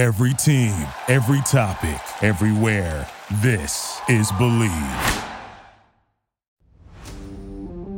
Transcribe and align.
Every 0.00 0.32
team, 0.32 0.72
every 1.08 1.42
topic, 1.42 2.00
everywhere. 2.22 3.06
This 3.42 4.00
is 4.08 4.32
Believe. 4.38 4.70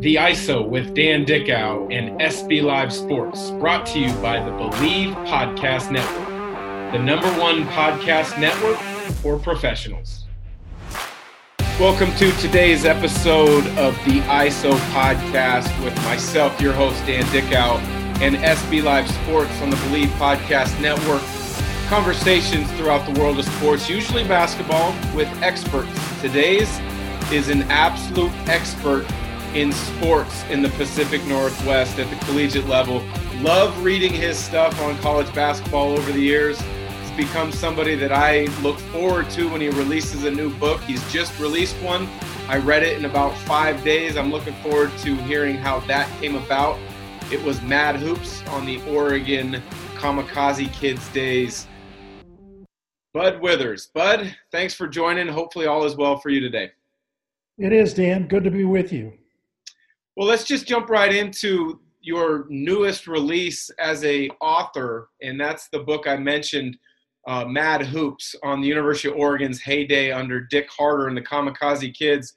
The 0.01 0.17
ISO 0.17 0.69
with 0.69 0.96
Dan 0.96 1.25
Dickau 1.25 1.87
and 1.91 2.21
SB 2.21 2.61
Live 2.61 2.93
Sports, 2.93 3.53
brought 3.53 3.87
to 3.87 4.01
you 4.01 4.12
by 4.15 4.45
the 4.45 4.51
Believe 4.51 5.15
Podcast 5.29 5.93
Network, 5.93 6.27
the 6.91 6.99
number 6.99 7.29
one 7.41 7.67
podcast 7.67 8.37
network 8.37 8.78
for 9.19 9.38
professionals. 9.38 10.24
Welcome 11.78 12.12
to 12.16 12.32
today's 12.38 12.84
episode 12.84 13.64
of 13.78 13.94
the 14.06 14.19
ISO 14.22 14.72
podcast 14.90 15.84
with 15.84 15.94
myself, 16.02 16.60
your 16.60 16.73
host, 16.73 16.98
Dan 17.06 17.30
Dickau, 17.30 17.77
and 18.20 18.34
SB 18.38 18.82
Live 18.82 19.09
Sports 19.09 19.52
on 19.62 19.70
the 19.70 19.77
Believe 19.77 20.09
Podcast 20.19 20.80
Network. 20.80 21.23
Conversations 21.93 22.73
throughout 22.73 23.05
the 23.05 23.20
world 23.20 23.38
of 23.38 23.45
sports, 23.45 23.87
usually 23.87 24.25
basketball, 24.25 24.95
with 25.15 25.29
experts. 25.43 25.93
Today's 26.23 26.80
is 27.30 27.51
an 27.51 27.65
absolute 27.65 28.33
expert 28.49 29.05
in 29.53 29.73
sports 29.73 30.43
in 30.45 30.63
the 30.63 30.71
Pacific 30.71 31.23
Northwest 31.27 31.99
at 31.99 32.09
the 32.09 32.16
collegiate 32.25 32.66
level. 32.66 33.05
Love 33.43 33.79
reading 33.85 34.11
his 34.11 34.39
stuff 34.39 34.80
on 34.80 34.97
college 35.01 35.30
basketball 35.35 35.93
over 35.93 36.13
the 36.13 36.21
years. 36.23 36.59
He's 37.02 37.27
become 37.27 37.52
somebody 37.52 37.95
that 37.97 38.11
I 38.11 38.47
look 38.63 38.79
forward 38.79 39.29
to 39.33 39.51
when 39.51 39.61
he 39.61 39.69
releases 39.69 40.24
a 40.24 40.30
new 40.30 40.49
book. 40.55 40.80
He's 40.80 41.13
just 41.13 41.38
released 41.38 41.77
one. 41.83 42.09
I 42.49 42.57
read 42.57 42.83
it 42.83 42.97
in 42.97 43.05
about 43.05 43.37
five 43.41 43.85
days. 43.85 44.16
I'm 44.16 44.30
looking 44.30 44.55
forward 44.63 44.97
to 45.01 45.15
hearing 45.15 45.59
how 45.59 45.80
that 45.80 46.09
came 46.23 46.37
about. 46.37 46.79
It 47.30 47.43
was 47.45 47.61
Mad 47.61 47.97
Hoops 47.97 48.43
on 48.47 48.65
the 48.65 48.83
Oregon 48.88 49.63
Kamikaze 49.97 50.73
Kids 50.73 51.07
Days. 51.11 51.66
Bud 53.15 53.43
Withers. 53.43 53.89
Bud, 53.95 54.34
thanks 54.51 54.73
for 54.73 54.89
joining. 54.89 55.29
Hopefully, 55.29 55.66
all 55.66 55.85
is 55.85 55.96
well 55.96 56.16
for 56.16 56.30
you 56.30 56.41
today. 56.41 56.71
It 57.59 57.73
is, 57.73 57.93
Dan. 57.93 58.27
Good 58.27 58.45
to 58.45 58.51
be 58.51 58.65
with 58.65 58.93
you. 58.93 59.13
Well, 60.16 60.27
let's 60.27 60.45
just 60.45 60.66
jump 60.66 60.88
right 60.88 61.15
into 61.15 61.80
your 62.01 62.46
newest 62.49 63.07
release 63.07 63.71
as 63.79 64.02
a 64.05 64.28
author, 64.40 65.10
and 65.20 65.38
that's 65.38 65.68
the 65.68 65.80
book 65.80 66.06
I 66.06 66.16
mentioned, 66.16 66.78
uh, 67.28 67.44
Mad 67.44 67.83
Hoops, 67.83 68.34
on 68.42 68.62
the 68.62 68.68
University 68.68 69.08
of 69.08 69.16
Oregon's 69.16 69.60
heyday 69.60 70.10
under 70.10 70.40
Dick 70.40 70.68
Harter 70.70 71.08
and 71.08 71.16
the 71.16 71.22
Kamikaze 71.22 71.94
Kids. 71.94 72.34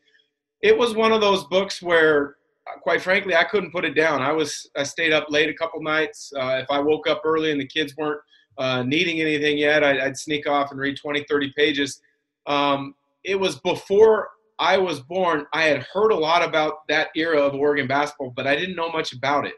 It 0.61 0.77
was 0.77 0.93
one 0.93 1.13
of 1.13 1.21
those 1.21 1.45
books 1.45 1.81
where, 1.81 2.35
quite 2.81 3.01
frankly, 3.01 3.33
I 3.33 3.45
couldn't 3.45 3.71
put 3.71 3.85
it 3.85 3.95
down. 3.95 4.21
I 4.21 4.33
was 4.33 4.69
I 4.75 4.83
stayed 4.83 5.13
up 5.13 5.27
late 5.29 5.49
a 5.49 5.53
couple 5.53 5.81
nights. 5.81 6.33
Uh, 6.35 6.59
if 6.61 6.69
I 6.69 6.79
woke 6.79 7.07
up 7.07 7.21
early 7.23 7.51
and 7.51 7.61
the 7.61 7.67
kids 7.67 7.95
weren't 7.97 8.21
uh, 8.57 8.83
needing 8.83 9.21
anything 9.21 9.57
yet, 9.57 9.83
I'd, 9.83 9.99
I'd, 9.99 10.17
sneak 10.17 10.47
off 10.47 10.71
and 10.71 10.79
read 10.79 10.97
20, 10.97 11.25
30 11.29 11.53
pages. 11.55 12.01
Um, 12.47 12.95
it 13.23 13.35
was 13.35 13.59
before 13.59 14.29
I 14.59 14.77
was 14.77 15.01
born, 15.01 15.45
I 15.53 15.63
had 15.63 15.83
heard 15.83 16.11
a 16.11 16.15
lot 16.15 16.43
about 16.43 16.87
that 16.87 17.09
era 17.15 17.41
of 17.41 17.53
Oregon 17.53 17.87
basketball, 17.87 18.31
but 18.35 18.47
I 18.47 18.55
didn't 18.55 18.75
know 18.75 18.89
much 18.89 19.13
about 19.13 19.45
it. 19.45 19.55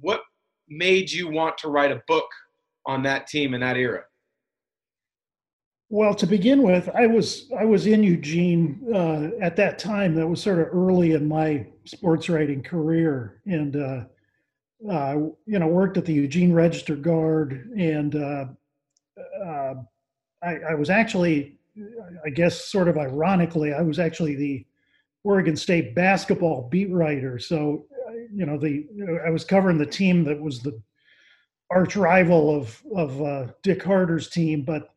What 0.00 0.20
made 0.68 1.10
you 1.10 1.30
want 1.30 1.56
to 1.58 1.68
write 1.68 1.92
a 1.92 2.02
book 2.06 2.28
on 2.84 3.02
that 3.04 3.26
team 3.26 3.54
in 3.54 3.60
that 3.60 3.76
era? 3.76 4.04
Well, 5.88 6.14
to 6.16 6.26
begin 6.26 6.62
with, 6.62 6.88
I 6.94 7.06
was 7.06 7.50
I 7.58 7.64
was 7.64 7.86
in 7.86 8.02
Eugene 8.02 8.82
uh, 8.92 9.28
at 9.40 9.54
that 9.56 9.78
time. 9.78 10.16
That 10.16 10.26
was 10.26 10.42
sort 10.42 10.58
of 10.58 10.68
early 10.72 11.12
in 11.12 11.28
my 11.28 11.64
sports 11.84 12.28
writing 12.28 12.60
career, 12.60 13.40
and 13.46 13.76
uh, 13.76 14.00
uh, 14.90 15.16
you 15.46 15.58
know 15.58 15.66
worked 15.66 15.96
at 15.96 16.04
the 16.04 16.12
Eugene 16.12 16.52
Register 16.52 16.96
Guard, 16.96 17.70
and 17.76 18.14
uh, 18.14 18.46
uh, 19.44 19.74
I, 20.42 20.56
I 20.70 20.74
was 20.74 20.90
actually 20.90 21.56
I 22.24 22.30
guess 22.30 22.64
sort 22.64 22.88
of 22.88 22.96
ironically, 22.96 23.72
I 23.72 23.82
was 23.82 23.98
actually 23.98 24.34
the 24.34 24.64
Oregon 25.24 25.56
State 25.56 25.94
basketball 25.94 26.68
beat 26.70 26.90
writer. 26.90 27.38
So, 27.38 27.84
you 28.32 28.46
know, 28.46 28.58
the 28.58 28.86
I 29.26 29.30
was 29.30 29.44
covering 29.44 29.78
the 29.78 29.86
team 29.86 30.24
that 30.24 30.40
was 30.40 30.60
the 30.60 30.80
arch 31.70 31.96
rival 31.96 32.54
of 32.54 32.82
of 32.94 33.22
uh, 33.22 33.46
Dick 33.62 33.82
Harter's 33.82 34.28
team. 34.28 34.62
But 34.62 34.90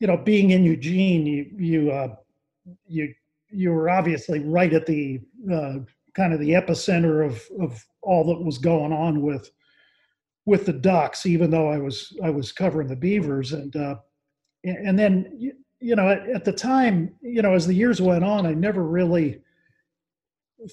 you 0.00 0.06
know, 0.06 0.16
being 0.16 0.50
in 0.50 0.64
Eugene, 0.64 1.26
you 1.26 1.50
you 1.56 1.90
uh, 1.92 2.16
you 2.86 3.14
you 3.50 3.70
were 3.70 3.88
obviously 3.88 4.40
right 4.40 4.72
at 4.72 4.86
the 4.86 5.20
uh, 5.52 5.78
kind 6.14 6.32
of 6.32 6.40
the 6.40 6.50
epicenter 6.50 7.24
of 7.24 7.42
of 7.60 7.84
all 8.02 8.24
that 8.24 8.44
was 8.44 8.58
going 8.58 8.92
on 8.92 9.22
with 9.22 9.50
with 10.44 10.66
the 10.66 10.72
Ducks. 10.72 11.26
Even 11.26 11.50
though 11.50 11.68
I 11.68 11.78
was 11.78 12.16
I 12.22 12.30
was 12.30 12.52
covering 12.52 12.88
the 12.88 12.96
Beavers, 12.96 13.52
and 13.52 13.74
uh, 13.76 13.96
and 14.64 14.98
then 14.98 15.52
you 15.82 15.96
know, 15.96 16.08
at, 16.08 16.44
the 16.44 16.52
time, 16.52 17.12
you 17.20 17.42
know, 17.42 17.54
as 17.54 17.66
the 17.66 17.74
years 17.74 18.00
went 18.00 18.22
on, 18.22 18.46
I 18.46 18.54
never 18.54 18.84
really 18.84 19.40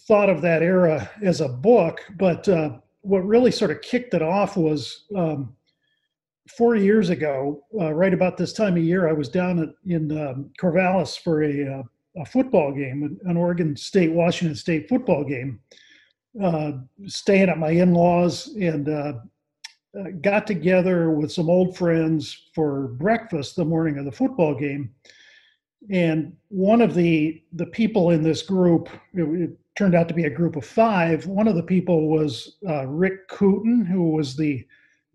thought 0.08 0.30
of 0.30 0.42
that 0.44 0.62
era 0.62 1.10
as 1.24 1.42
a 1.42 1.50
book. 1.50 2.02
But 2.18 2.48
uh, 2.48 2.78
what 3.02 3.26
really 3.26 3.52
sort 3.52 3.72
of 3.72 3.82
kicked 3.82 4.14
it 4.14 4.22
off 4.22 4.56
was 4.56 5.06
um, 5.16 5.56
four 6.56 6.76
years 6.76 7.10
ago, 7.10 7.64
uh, 7.80 7.92
right 7.92 8.14
about 8.14 8.38
this 8.38 8.54
time 8.54 8.78
of 8.78 8.84
year, 8.84 9.10
I 9.10 9.14
was 9.14 9.30
down 9.30 9.60
at, 9.60 9.70
in 9.88 10.12
um, 10.12 10.52
Corvallis 10.62 11.20
for 11.20 11.42
a, 11.42 11.80
uh, 11.80 11.84
a, 12.22 12.26
football 12.26 12.72
game, 12.72 13.20
an 13.26 13.36
Oregon 13.36 13.76
State 13.76 14.12
Washington 14.12 14.56
State 14.56 14.88
football 14.88 15.24
game. 15.24 15.60
Uh, 16.42 16.74
staying 17.08 17.50
at 17.50 17.58
my 17.58 17.72
in-laws 17.72 18.56
and 18.56 18.88
uh, 18.88 19.14
uh, 20.00 20.04
got 20.22 20.46
together 20.46 21.10
with 21.10 21.32
some 21.32 21.50
old 21.50 21.76
friends 21.76 22.50
for 22.54 22.90
breakfast 22.90 23.56
the 23.56 23.66
morning 23.66 23.98
of 23.98 24.06
the 24.06 24.12
football 24.12 24.54
game. 24.54 24.94
And 25.90 26.36
one 26.50 26.82
of 26.82 26.94
the 26.94 27.42
the 27.54 27.66
people 27.66 28.12
in 28.12 28.22
this 28.22 28.44
group, 28.44 28.90
it, 29.14 29.24
it 29.24 29.58
turned 29.76 29.96
out 29.96 30.08
to 30.10 30.14
be 30.14 30.26
a 30.26 30.30
group 30.30 30.56
of 30.56 30.66
five. 30.66 31.26
One 31.26 31.48
of 31.48 31.56
the 31.56 31.64
people 31.64 32.10
was 32.10 32.58
uh, 32.68 32.86
Rick 32.86 33.28
Kooten, 33.30 33.88
who 33.88 34.12
was 34.12 34.36
the 34.36 34.66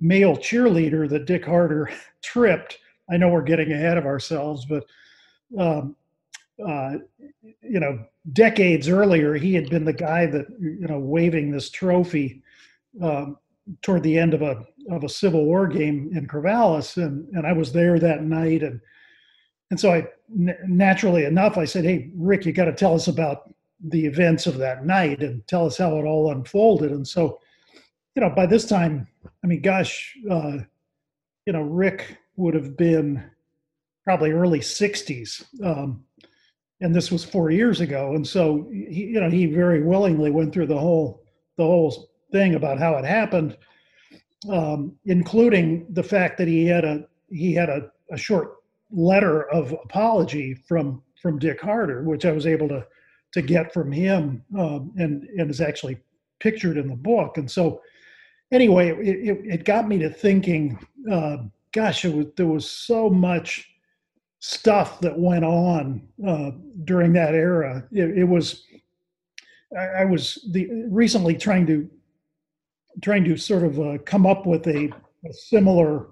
male 0.01 0.37
cheerleader 0.37 1.09
that 1.11 1.27
Dick 1.27 1.45
Harter 1.45 1.91
tripped. 2.23 2.79
I 3.11 3.17
know 3.17 3.29
we're 3.29 3.43
getting 3.43 3.73
ahead 3.73 3.99
of 3.99 4.07
ourselves, 4.07 4.65
but 4.65 4.85
um, 5.59 5.95
uh, 6.65 6.99
you 7.63 7.81
know, 7.81 8.05
decades 8.33 8.89
earlier, 8.89 9.35
he 9.35 9.55
had 9.55 9.69
been 9.71 9.85
the 9.85 9.93
guy 9.93 10.27
that 10.27 10.47
you 10.61 10.87
know 10.87 10.99
waving 10.99 11.51
this 11.51 11.71
trophy 11.71 12.43
um, 13.03 13.39
toward 13.83 14.03
the 14.03 14.19
end 14.19 14.35
of 14.35 14.43
a 14.43 14.65
of 14.91 15.05
a 15.05 15.09
Civil 15.09 15.45
War 15.45 15.67
game 15.67 16.11
in 16.15 16.27
Corvallis, 16.27 16.97
and 16.97 17.29
and 17.35 17.47
I 17.47 17.53
was 17.53 17.73
there 17.73 17.99
that 17.99 18.23
night, 18.23 18.63
and 18.63 18.81
and 19.71 19.81
so 19.81 19.93
I 19.93 20.07
naturally 20.29 21.25
enough 21.25 21.59
I 21.59 21.65
said, 21.65 21.85
"Hey, 21.85 22.11
Rick, 22.15 22.47
you 22.47 22.53
got 22.53 22.67
to 22.67 22.73
tell 22.73 22.95
us 22.95 23.09
about 23.09 23.53
the 23.87 24.07
events 24.07 24.47
of 24.47 24.57
that 24.59 24.87
night 24.87 25.23
and 25.23 25.47
tell 25.47 25.67
us 25.67 25.79
how 25.79 25.99
it 25.99 26.05
all 26.05 26.31
unfolded." 26.31 26.93
And 26.93 27.07
so, 27.07 27.41
you 28.15 28.23
know, 28.23 28.31
by 28.31 28.47
this 28.47 28.67
time, 28.67 29.09
I 29.43 29.47
mean, 29.47 29.61
gosh, 29.61 30.17
uh, 30.31 30.59
you 31.47 31.53
know, 31.53 31.63
Rick 31.63 32.17
would 32.37 32.55
have 32.55 32.77
been 32.77 33.25
probably 34.05 34.31
early 34.31 34.61
'60s. 34.61 35.45
Um, 35.65 36.05
and 36.81 36.95
this 36.95 37.11
was 37.11 37.25
four 37.25 37.51
years 37.51 37.81
ago, 37.81 38.15
and 38.15 38.27
so 38.27 38.69
he, 38.71 39.05
you 39.05 39.21
know, 39.21 39.31
he 39.31 39.47
very 39.47 39.83
willingly 39.83 40.31
went 40.31 40.53
through 40.53 40.67
the 40.67 40.79
whole 40.79 41.23
the 41.57 41.65
whole 41.65 42.11
thing 42.33 42.57
about 42.57 42.79
how 42.79 42.97
it 42.97 43.05
happened, 43.05 43.57
um, 44.51 44.97
including 45.07 45.87
the 45.91 46.03
fact 46.03 46.37
that 46.39 46.49
he 46.49 46.67
had 46.67 46.85
a 46.85 47.07
he 47.29 47.55
had 47.55 47.69
a, 47.69 47.91
a 48.11 48.17
short 48.17 48.57
letter 48.91 49.49
of 49.51 49.73
apology 49.85 50.55
from 50.55 51.03
from 51.21 51.39
Dick 51.39 51.61
Harter, 51.61 52.03
which 52.03 52.25
I 52.25 52.33
was 52.33 52.47
able 52.47 52.69
to 52.69 52.87
to 53.33 53.43
get 53.43 53.73
from 53.73 53.93
him, 53.93 54.43
um, 54.59 54.93
and 54.97 55.25
and 55.39 55.51
is 55.51 55.61
actually 55.61 55.99
pictured 56.41 56.77
in 56.77 56.89
the 56.89 56.97
book. 56.97 57.39
And 57.39 57.51
so, 57.51 57.81
anyway, 58.53 58.91
it, 58.91 59.29
it, 59.29 59.39
it 59.45 59.65
got 59.65 59.89
me 59.89 59.99
to 59.99 60.11
thinking. 60.11 60.79
Uh, 61.11 61.39
gosh, 61.73 62.05
it 62.05 62.15
was, 62.15 62.27
there 62.37 62.47
was 62.47 62.71
so 62.71 63.11
much 63.11 63.74
stuff 64.47 65.01
that 65.01 65.19
went 65.19 65.43
on 65.43 66.07
uh, 66.29 66.51
during 66.85 67.15
that 67.15 67.35
era. 67.35 67.83
It, 67.91 68.19
it 68.19 68.25
was. 68.25 68.65
I, 69.75 70.03
I 70.03 70.05
was 70.05 70.47
the 70.53 70.69
recently 70.91 71.35
trying 71.35 71.67
to 71.69 71.89
trying 73.03 73.25
to 73.25 73.39
sort 73.39 73.63
of 73.63 73.81
uh, 73.81 73.99
come 74.05 74.27
up 74.27 74.45
with 74.45 74.67
a, 74.67 74.93
a 75.25 75.33
similar 75.33 76.09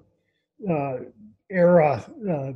uh, 0.68 0.96
era 1.50 2.02
uh, 2.26 2.52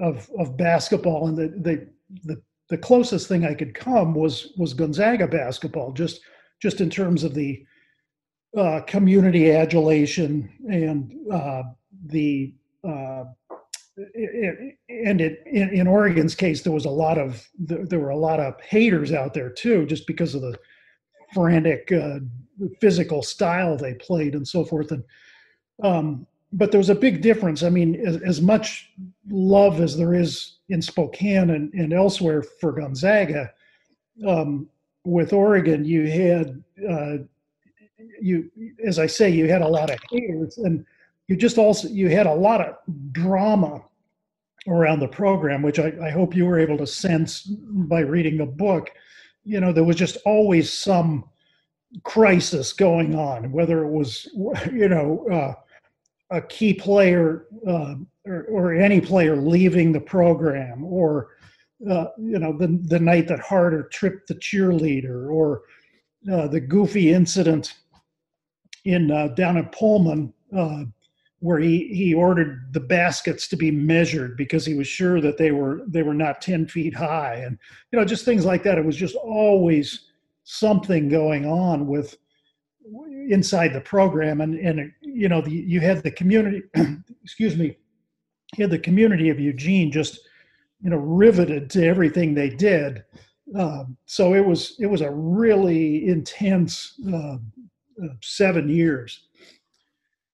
of 0.00 0.28
of 0.36 0.56
basketball, 0.56 1.28
and 1.28 1.38
the, 1.38 1.48
the 1.60 1.86
the 2.24 2.42
the 2.68 2.78
closest 2.78 3.28
thing 3.28 3.44
I 3.44 3.54
could 3.54 3.72
come 3.72 4.14
was 4.14 4.52
was 4.58 4.74
Gonzaga 4.74 5.28
basketball, 5.28 5.92
just 5.92 6.22
just 6.60 6.80
in 6.80 6.90
terms 6.90 7.22
of 7.22 7.34
the 7.34 7.64
uh, 8.56 8.80
community 8.80 9.52
adulation 9.52 10.50
and 10.68 11.14
uh, 11.32 11.62
the 12.06 12.52
and 14.88 15.20
it 15.20 15.42
in, 15.46 15.70
in, 15.70 15.86
Oregon's 15.86 16.34
case 16.34 16.62
there 16.62 16.72
was 16.72 16.84
a 16.84 16.90
lot 16.90 17.18
of 17.18 17.46
there 17.58 17.98
were 17.98 18.10
a 18.10 18.16
lot 18.16 18.40
of 18.40 18.60
haters 18.60 19.12
out 19.12 19.34
there 19.34 19.50
too, 19.50 19.86
just 19.86 20.06
because 20.06 20.34
of 20.34 20.42
the 20.42 20.56
frantic 21.34 21.90
uh, 21.92 22.20
physical 22.80 23.22
style 23.22 23.76
they 23.76 23.94
played 23.94 24.34
and 24.34 24.46
so 24.46 24.64
forth. 24.64 24.90
And 24.92 25.04
um, 25.82 26.26
but 26.52 26.70
there 26.70 26.78
was 26.78 26.90
a 26.90 26.94
big 26.94 27.22
difference. 27.22 27.62
I 27.62 27.70
mean, 27.70 27.94
as, 28.06 28.16
as 28.22 28.40
much 28.40 28.90
love 29.28 29.80
as 29.80 29.96
there 29.96 30.14
is 30.14 30.58
in 30.68 30.82
Spokane 30.82 31.50
and, 31.50 31.72
and 31.74 31.92
elsewhere 31.92 32.42
for 32.42 32.72
Gonzaga, 32.72 33.52
um, 34.26 34.68
with 35.04 35.32
Oregon, 35.32 35.84
you 35.84 36.08
had 36.08 36.62
uh, 36.88 37.16
you, 38.20 38.50
as 38.86 38.98
I 38.98 39.06
say, 39.06 39.30
you 39.30 39.48
had 39.48 39.62
a 39.62 39.68
lot 39.68 39.90
of 39.90 39.98
haters, 40.10 40.58
and 40.58 40.84
you 41.28 41.36
just 41.36 41.58
also 41.58 41.88
you 41.88 42.08
had 42.08 42.26
a 42.26 42.34
lot 42.34 42.60
of 42.60 42.76
drama 43.12 43.82
around 44.68 45.00
the 45.00 45.08
program, 45.08 45.62
which 45.62 45.78
I, 45.78 45.92
I 46.02 46.10
hope 46.10 46.34
you 46.34 46.46
were 46.46 46.58
able 46.58 46.78
to 46.78 46.86
sense 46.86 47.42
by 47.42 48.00
reading 48.00 48.36
the 48.36 48.46
book. 48.46 48.90
You 49.44 49.60
know, 49.60 49.72
there 49.72 49.84
was 49.84 49.96
just 49.96 50.18
always 50.24 50.72
some 50.72 51.24
crisis 52.04 52.72
going 52.72 53.14
on, 53.14 53.52
whether 53.52 53.84
it 53.84 53.90
was 53.90 54.28
you 54.72 54.88
know 54.88 55.26
uh, 55.30 56.36
a 56.36 56.42
key 56.42 56.74
player 56.74 57.46
uh, 57.66 57.94
or, 58.26 58.44
or, 58.50 58.74
any 58.74 59.00
player 59.00 59.36
leaving 59.36 59.92
the 59.92 60.00
program, 60.00 60.84
or 60.84 61.30
uh, 61.90 62.06
you 62.18 62.38
know 62.38 62.56
the 62.56 62.78
the 62.84 63.00
night 63.00 63.28
that 63.28 63.40
Harter 63.40 63.84
tripped 63.84 64.28
the 64.28 64.34
cheerleader, 64.34 65.30
or 65.30 65.62
uh, 66.30 66.46
the 66.48 66.60
goofy 66.60 67.12
incident 67.12 67.74
in 68.84 69.10
uh, 69.10 69.28
down 69.28 69.56
at 69.56 69.72
Pullman 69.72 70.32
uh, 70.56 70.84
where 71.40 71.58
he 71.58 71.88
he 71.88 72.14
ordered 72.14 72.72
the 72.72 72.80
baskets 72.80 73.48
to 73.48 73.56
be 73.56 73.70
measured 73.70 74.36
because 74.36 74.64
he 74.64 74.74
was 74.74 74.86
sure 74.86 75.20
that 75.20 75.38
they 75.38 75.50
were 75.50 75.82
they 75.86 76.02
were 76.02 76.14
not 76.14 76.40
10 76.40 76.66
feet 76.68 76.94
high. 76.94 77.34
And 77.34 77.58
you 77.90 77.98
know 77.98 78.04
just 78.04 78.24
things 78.24 78.44
like 78.44 78.62
that. 78.62 78.78
It 78.78 78.84
was 78.84 78.96
just 78.96 79.16
always 79.16 80.06
something 80.44 81.08
going 81.08 81.46
on 81.46 81.86
with 81.86 82.16
inside 83.28 83.72
the 83.72 83.80
program. 83.80 84.40
And 84.42 84.54
and 84.58 84.92
you 85.00 85.28
know 85.28 85.40
the, 85.40 85.50
you 85.50 85.80
had 85.80 86.02
the 86.02 86.10
community 86.10 86.62
excuse 87.24 87.56
me 87.56 87.76
you 88.56 88.64
had 88.64 88.70
the 88.70 88.78
community 88.78 89.30
of 89.30 89.40
Eugene 89.40 89.90
just 89.90 90.20
you 90.82 90.90
know 90.90 90.96
riveted 90.96 91.70
to 91.70 91.86
everything 91.86 92.34
they 92.34 92.50
did. 92.50 93.04
Um, 93.54 93.96
so 94.06 94.34
it 94.34 94.44
was 94.44 94.76
it 94.78 94.86
was 94.86 95.00
a 95.00 95.10
really 95.10 96.06
intense 96.06 97.00
uh, 97.12 97.36
uh, 97.36 98.08
seven 98.22 98.68
years 98.68 99.28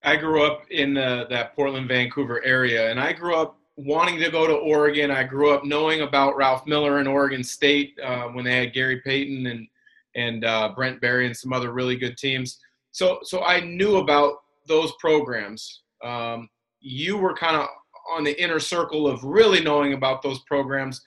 I 0.06 0.14
grew 0.14 0.44
up 0.44 0.62
in 0.70 0.96
uh, 0.96 1.24
that 1.30 1.56
Portland, 1.56 1.88
Vancouver 1.88 2.42
area, 2.44 2.92
and 2.92 3.00
I 3.00 3.12
grew 3.12 3.34
up 3.34 3.58
wanting 3.76 4.20
to 4.20 4.30
go 4.30 4.46
to 4.46 4.54
Oregon. 4.54 5.10
I 5.10 5.24
grew 5.24 5.50
up 5.50 5.64
knowing 5.64 6.02
about 6.02 6.36
Ralph 6.36 6.64
Miller 6.64 7.00
and 7.00 7.08
Oregon 7.08 7.42
State 7.42 7.98
uh, 8.02 8.28
when 8.28 8.44
they 8.44 8.56
had 8.56 8.72
Gary 8.72 9.00
Payton 9.00 9.46
and 9.48 9.66
and 10.14 10.44
uh, 10.44 10.72
Brent 10.74 11.00
Barry 11.00 11.26
and 11.26 11.36
some 11.36 11.52
other 11.52 11.72
really 11.72 11.96
good 11.96 12.16
teams. 12.16 12.60
So 12.92 13.18
so 13.24 13.42
I 13.42 13.58
knew 13.60 13.96
about 13.96 14.34
those 14.68 14.92
programs. 15.00 15.82
Um, 16.04 16.48
you 16.80 17.16
were 17.16 17.34
kind 17.34 17.56
of 17.56 17.66
on 18.08 18.22
the 18.22 18.40
inner 18.40 18.60
circle 18.60 19.08
of 19.08 19.24
really 19.24 19.60
knowing 19.60 19.92
about 19.92 20.22
those 20.22 20.38
programs. 20.46 21.02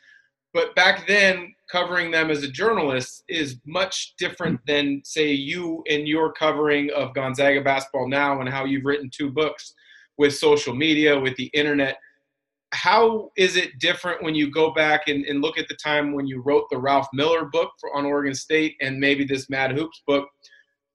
But 0.53 0.75
back 0.75 1.07
then, 1.07 1.53
covering 1.71 2.11
them 2.11 2.31
as 2.31 2.43
a 2.43 2.51
journalist 2.51 3.23
is 3.29 3.57
much 3.65 4.15
different 4.17 4.59
than, 4.65 5.01
say, 5.03 5.31
you 5.31 5.83
in 5.85 6.07
your 6.07 6.33
covering 6.33 6.89
of 6.95 7.13
Gonzaga 7.13 7.61
basketball 7.61 8.07
now 8.07 8.39
and 8.39 8.49
how 8.49 8.65
you've 8.65 8.85
written 8.85 9.09
two 9.13 9.29
books 9.29 9.73
with 10.17 10.35
social 10.35 10.73
media, 10.73 11.19
with 11.19 11.35
the 11.35 11.51
internet. 11.53 11.97
How 12.71 13.29
is 13.37 13.55
it 13.55 13.79
different 13.79 14.23
when 14.23 14.35
you 14.35 14.51
go 14.51 14.73
back 14.73 15.07
and, 15.07 15.23
and 15.25 15.41
look 15.41 15.57
at 15.57 15.67
the 15.67 15.75
time 15.75 16.13
when 16.13 16.27
you 16.27 16.41
wrote 16.41 16.65
the 16.69 16.77
Ralph 16.77 17.07
Miller 17.13 17.45
book 17.45 17.71
for, 17.79 17.95
on 17.95 18.05
Oregon 18.05 18.35
State 18.35 18.75
and 18.81 18.99
maybe 18.99 19.23
this 19.23 19.49
Mad 19.49 19.71
Hoops 19.71 20.01
book 20.07 20.27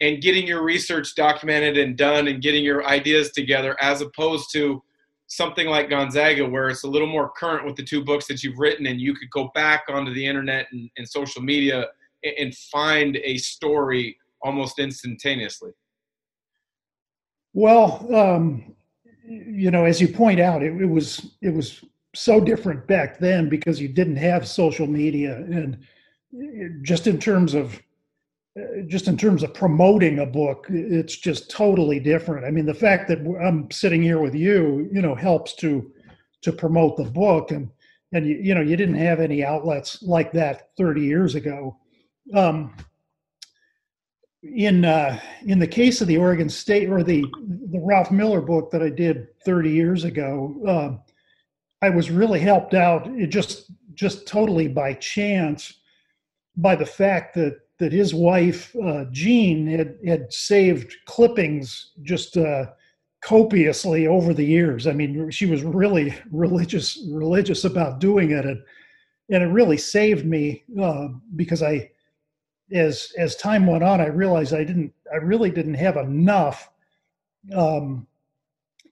and 0.00 0.20
getting 0.20 0.46
your 0.46 0.62
research 0.62 1.14
documented 1.14 1.78
and 1.78 1.96
done 1.96 2.28
and 2.28 2.42
getting 2.42 2.64
your 2.64 2.84
ideas 2.86 3.30
together 3.30 3.76
as 3.80 4.00
opposed 4.00 4.52
to 4.52 4.82
something 5.36 5.66
like 5.66 5.90
Gonzaga, 5.90 6.46
where 6.46 6.68
it's 6.68 6.84
a 6.84 6.88
little 6.88 7.08
more 7.08 7.30
current 7.30 7.66
with 7.66 7.76
the 7.76 7.82
two 7.82 8.04
books 8.04 8.26
that 8.26 8.42
you've 8.42 8.58
written, 8.58 8.86
and 8.86 9.00
you 9.00 9.14
could 9.14 9.30
go 9.30 9.50
back 9.54 9.84
onto 9.88 10.14
the 10.14 10.24
internet 10.24 10.66
and, 10.72 10.90
and 10.96 11.08
social 11.08 11.42
media 11.42 11.86
and, 12.22 12.34
and, 12.38 12.56
find 12.56 13.16
a 13.16 13.36
story 13.38 14.16
almost 14.42 14.78
instantaneously? 14.78 15.72
Well, 17.52 18.06
um, 18.14 18.74
you 19.26 19.70
know, 19.70 19.84
as 19.84 20.00
you 20.00 20.08
point 20.08 20.40
out, 20.40 20.62
it, 20.62 20.80
it, 20.80 20.86
was 20.86 21.32
it 21.42 21.52
was 21.52 21.82
so 22.14 22.40
different 22.40 22.86
back 22.86 23.18
then 23.18 23.48
because 23.48 23.80
you 23.80 23.88
didn't 23.88 24.16
have 24.16 24.46
social 24.46 24.86
media, 24.86 25.36
and 25.36 25.78
just 26.82 27.06
in 27.06 27.18
terms 27.18 27.54
of 27.54 27.80
just 28.86 29.08
in 29.08 29.16
terms 29.16 29.42
of 29.42 29.52
promoting 29.52 30.20
a 30.20 30.26
book, 30.26 30.66
it's 30.68 31.16
just 31.16 31.50
totally 31.50 31.98
different. 31.98 32.46
I 32.46 32.50
mean, 32.50 32.66
the 32.66 32.74
fact 32.74 33.08
that 33.08 33.18
I'm 33.44 33.68
sitting 33.70 34.02
here 34.02 34.20
with 34.20 34.34
you, 34.34 34.88
you 34.92 35.02
know, 35.02 35.14
helps 35.14 35.54
to 35.56 35.90
to 36.42 36.52
promote 36.52 36.96
the 36.96 37.04
book, 37.04 37.50
and 37.50 37.68
and 38.12 38.26
you, 38.26 38.36
you 38.36 38.54
know, 38.54 38.60
you 38.60 38.76
didn't 38.76 38.94
have 38.96 39.18
any 39.18 39.44
outlets 39.44 40.02
like 40.02 40.30
that 40.32 40.68
30 40.76 41.00
years 41.00 41.34
ago. 41.34 41.76
Um, 42.32 42.76
in 44.42 44.84
uh, 44.84 45.18
in 45.46 45.58
the 45.58 45.66
case 45.66 46.00
of 46.00 46.06
the 46.06 46.18
Oregon 46.18 46.48
State 46.48 46.88
or 46.88 47.02
the 47.02 47.24
the 47.70 47.80
Ralph 47.80 48.12
Miller 48.12 48.40
book 48.40 48.70
that 48.70 48.82
I 48.82 48.90
did 48.90 49.28
30 49.44 49.70
years 49.70 50.04
ago, 50.04 50.54
uh, 50.68 51.84
I 51.84 51.90
was 51.90 52.10
really 52.10 52.40
helped 52.40 52.74
out. 52.74 53.08
It 53.08 53.28
just 53.28 53.72
just 53.94 54.28
totally 54.28 54.68
by 54.68 54.94
chance 54.94 55.74
by 56.56 56.76
the 56.76 56.86
fact 56.86 57.34
that 57.34 57.58
that 57.78 57.92
his 57.92 58.14
wife 58.14 58.74
uh, 58.82 59.04
Jean 59.10 59.66
had 59.66 59.98
had 60.06 60.32
saved 60.32 60.94
clippings 61.06 61.92
just 62.02 62.36
uh, 62.36 62.66
copiously 63.22 64.06
over 64.06 64.32
the 64.32 64.44
years. 64.44 64.86
I 64.86 64.92
mean, 64.92 65.30
she 65.30 65.46
was 65.46 65.62
really 65.62 66.14
religious 66.30 67.04
religious 67.10 67.64
about 67.64 68.00
doing 68.00 68.30
it, 68.30 68.44
and 68.44 68.62
and 69.30 69.42
it 69.42 69.46
really 69.46 69.78
saved 69.78 70.24
me 70.26 70.64
uh, 70.80 71.08
because 71.36 71.62
I, 71.62 71.90
as 72.72 73.12
as 73.18 73.36
time 73.36 73.66
went 73.66 73.84
on, 73.84 74.00
I 74.00 74.06
realized 74.06 74.54
I 74.54 74.64
didn't 74.64 74.92
I 75.12 75.16
really 75.16 75.50
didn't 75.50 75.74
have 75.74 75.96
enough. 75.96 76.70
Um, 77.54 78.06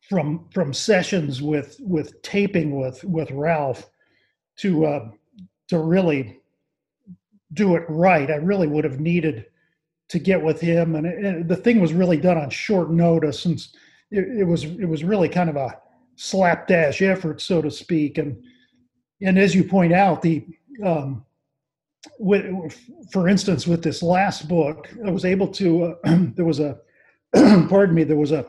from 0.09 0.47
from 0.53 0.75
sessions 0.75 1.41
with 1.41 1.81
with 1.81 2.21
taping 2.21 2.77
with 2.79 3.03
with 3.05 3.31
Ralph 3.31 3.89
to 4.59 4.85
uh, 4.85 5.09
to 5.69 5.79
really 5.79 6.42
do 7.53 7.77
it 7.77 7.85
right. 7.89 8.31
I 8.31 8.37
really 8.37 8.67
would 8.67 8.85
have 8.85 9.01
needed 9.01 9.47
to 10.09 10.19
get 10.19 10.43
with 10.43 10.61
him, 10.61 10.95
and, 10.95 11.07
it, 11.07 11.25
and 11.25 11.49
the 11.49 11.57
thing 11.57 11.81
was 11.81 11.93
really 11.93 12.19
done 12.19 12.37
on 12.37 12.51
short 12.51 12.91
notice, 12.91 13.45
and 13.45 13.59
it, 14.11 14.41
it, 14.41 14.45
was 14.45 14.65
it 14.65 14.89
was 14.89 15.05
really 15.05 15.29
kind 15.29 15.49
of 15.49 15.57
a 15.57 15.79
slapdash 16.17 17.01
effort, 17.03 17.41
so 17.41 17.63
to 17.63 17.71
speak. 17.71 18.19
And 18.19 18.43
and 19.23 19.39
as 19.39 19.55
you 19.55 19.65
point 19.65 19.93
out, 19.93 20.23
the 20.23 20.45
um, 20.85 21.25
with, 22.19 22.45
for 23.11 23.29
instance, 23.29 23.67
with 23.67 23.83
this 23.83 24.03
last 24.03 24.49
book, 24.49 24.89
I 25.07 25.11
was 25.11 25.25
able 25.25 25.49
to. 25.49 25.97
Uh, 26.05 26.17
there 26.35 26.45
was 26.45 26.61
a 26.61 26.79
pardon 27.69 27.95
me. 27.95 28.05
There 28.05 28.17
was 28.17 28.33
a 28.33 28.47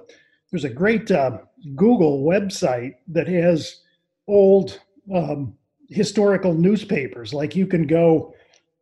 there's 0.51 0.65
a 0.65 0.69
great 0.69 1.09
uh, 1.11 1.39
Google 1.75 2.23
website 2.23 2.95
that 3.07 3.27
has 3.27 3.81
old 4.27 4.79
um, 5.13 5.55
historical 5.89 6.53
newspapers. 6.53 7.33
Like 7.33 7.55
you 7.55 7.67
can 7.67 7.87
go 7.87 8.33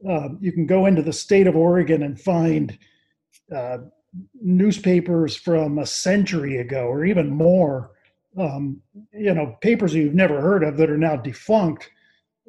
uh, 0.08 0.30
you 0.40 0.52
can 0.52 0.66
go 0.66 0.86
into 0.86 1.02
the 1.02 1.14
state 1.14 1.48
of 1.48 1.56
Oregon 1.56 2.04
and 2.04 2.20
find 2.20 2.78
uh, 3.56 3.80
newspapers 4.42 5.36
from 5.36 5.80
a 5.80 5.86
century 5.86 6.58
ago 6.58 6.86
or 6.86 7.06
even 7.06 7.30
more. 7.30 7.92
Um, 8.38 8.82
you 9.14 9.34
know, 9.34 9.58
papers 9.62 9.94
you've 9.94 10.14
never 10.14 10.42
heard 10.42 10.64
of 10.64 10.78
that 10.78 10.90
are 10.90 10.98
now 10.98 11.16
defunct. 11.18 11.90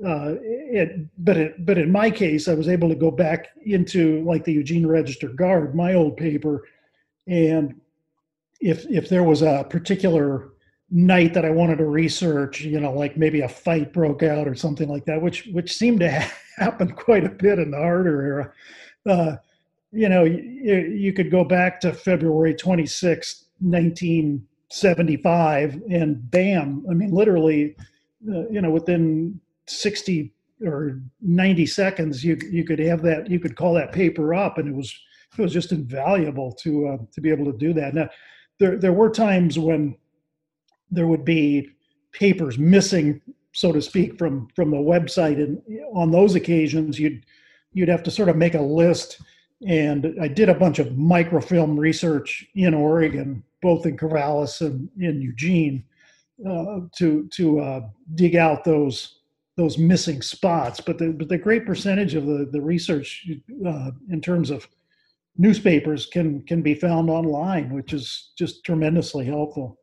Uh, 0.04 0.34
it, 0.42 1.06
but 1.18 1.36
it, 1.36 1.66
but 1.66 1.78
in 1.78 1.92
my 1.92 2.10
case, 2.10 2.48
I 2.48 2.54
was 2.54 2.68
able 2.68 2.88
to 2.88 2.94
go 2.94 3.10
back 3.10 3.48
into 3.64 4.24
like 4.24 4.44
the 4.44 4.52
Eugene 4.52 4.86
Register 4.86 5.28
Guard, 5.28 5.74
my 5.74 5.94
old 5.94 6.16
paper, 6.16 6.66
and 7.26 7.80
if 8.60 8.86
if 8.86 9.08
there 9.08 9.22
was 9.22 9.42
a 9.42 9.66
particular 9.68 10.52
night 10.90 11.34
that 11.34 11.44
I 11.44 11.50
wanted 11.50 11.78
to 11.78 11.86
research, 11.86 12.62
you 12.62 12.80
know, 12.80 12.92
like 12.92 13.16
maybe 13.16 13.40
a 13.40 13.48
fight 13.48 13.92
broke 13.92 14.22
out 14.22 14.48
or 14.48 14.54
something 14.54 14.88
like 14.88 15.04
that, 15.06 15.20
which 15.20 15.48
which 15.52 15.76
seemed 15.76 16.00
to 16.00 16.24
happen 16.56 16.92
quite 16.92 17.24
a 17.24 17.30
bit 17.30 17.58
in 17.58 17.70
the 17.70 17.78
Harter 17.78 18.22
era. 18.22 18.52
Uh, 19.06 19.36
you 19.92 20.08
know, 20.08 20.24
you, 20.24 20.94
you 20.96 21.12
could 21.12 21.30
go 21.30 21.44
back 21.44 21.78
to 21.80 21.92
February 21.92 22.54
26, 22.54 23.44
1975, 23.60 25.82
and 25.90 26.30
bam, 26.30 26.86
I 26.90 26.94
mean, 26.94 27.10
literally, 27.10 27.76
uh, 28.28 28.48
you 28.48 28.62
know, 28.62 28.70
within 28.70 29.38
60 29.66 30.32
or 30.64 31.00
90 31.20 31.66
seconds, 31.66 32.24
you 32.24 32.38
you 32.50 32.64
could 32.64 32.78
have 32.78 33.02
that, 33.02 33.28
you 33.28 33.38
could 33.38 33.56
call 33.56 33.74
that 33.74 33.92
paper 33.92 34.34
up, 34.34 34.56
and 34.58 34.68
it 34.68 34.74
was 34.74 34.98
it 35.38 35.42
was 35.42 35.52
just 35.52 35.72
invaluable 35.72 36.52
to 36.52 36.88
uh, 36.88 36.96
to 37.12 37.20
be 37.20 37.30
able 37.30 37.50
to 37.50 37.58
do 37.58 37.72
that. 37.74 37.94
Now, 37.94 38.08
there 38.58 38.78
there 38.78 38.92
were 38.92 39.10
times 39.10 39.58
when 39.58 39.96
there 40.90 41.06
would 41.06 41.24
be 41.24 41.68
papers 42.12 42.58
missing, 42.58 43.20
so 43.52 43.72
to 43.72 43.82
speak, 43.82 44.18
from 44.18 44.48
from 44.54 44.70
the 44.70 44.76
website, 44.76 45.42
and 45.42 45.60
on 45.94 46.10
those 46.10 46.34
occasions, 46.34 46.98
you'd 46.98 47.24
you'd 47.72 47.88
have 47.88 48.02
to 48.04 48.10
sort 48.10 48.28
of 48.28 48.36
make 48.36 48.54
a 48.54 48.62
list. 48.62 49.20
And 49.66 50.16
I 50.20 50.26
did 50.26 50.48
a 50.48 50.54
bunch 50.54 50.80
of 50.80 50.98
microfilm 50.98 51.78
research 51.78 52.44
in 52.56 52.74
Oregon 52.74 53.44
both 53.62 53.86
in 53.86 53.96
Corvallis 53.96 54.60
and 54.60 54.90
in 54.98 55.22
Eugene 55.22 55.84
uh, 56.46 56.80
to 56.96 57.28
to 57.28 57.60
uh, 57.60 57.80
dig 58.16 58.36
out 58.36 58.64
those 58.64 59.20
those 59.56 59.78
missing 59.78 60.20
spots. 60.20 60.80
But 60.80 60.98
the 60.98 61.10
but 61.10 61.28
the 61.28 61.38
great 61.38 61.64
percentage 61.64 62.14
of 62.14 62.26
the 62.26 62.48
the 62.50 62.60
research 62.60 63.26
uh, 63.66 63.92
in 64.10 64.20
terms 64.20 64.50
of 64.50 64.68
newspapers 65.38 66.04
can 66.06 66.42
can 66.42 66.60
be 66.60 66.74
found 66.74 67.08
online, 67.08 67.72
which 67.72 67.94
is 67.94 68.32
just 68.36 68.64
tremendously 68.64 69.24
helpful. 69.24 69.78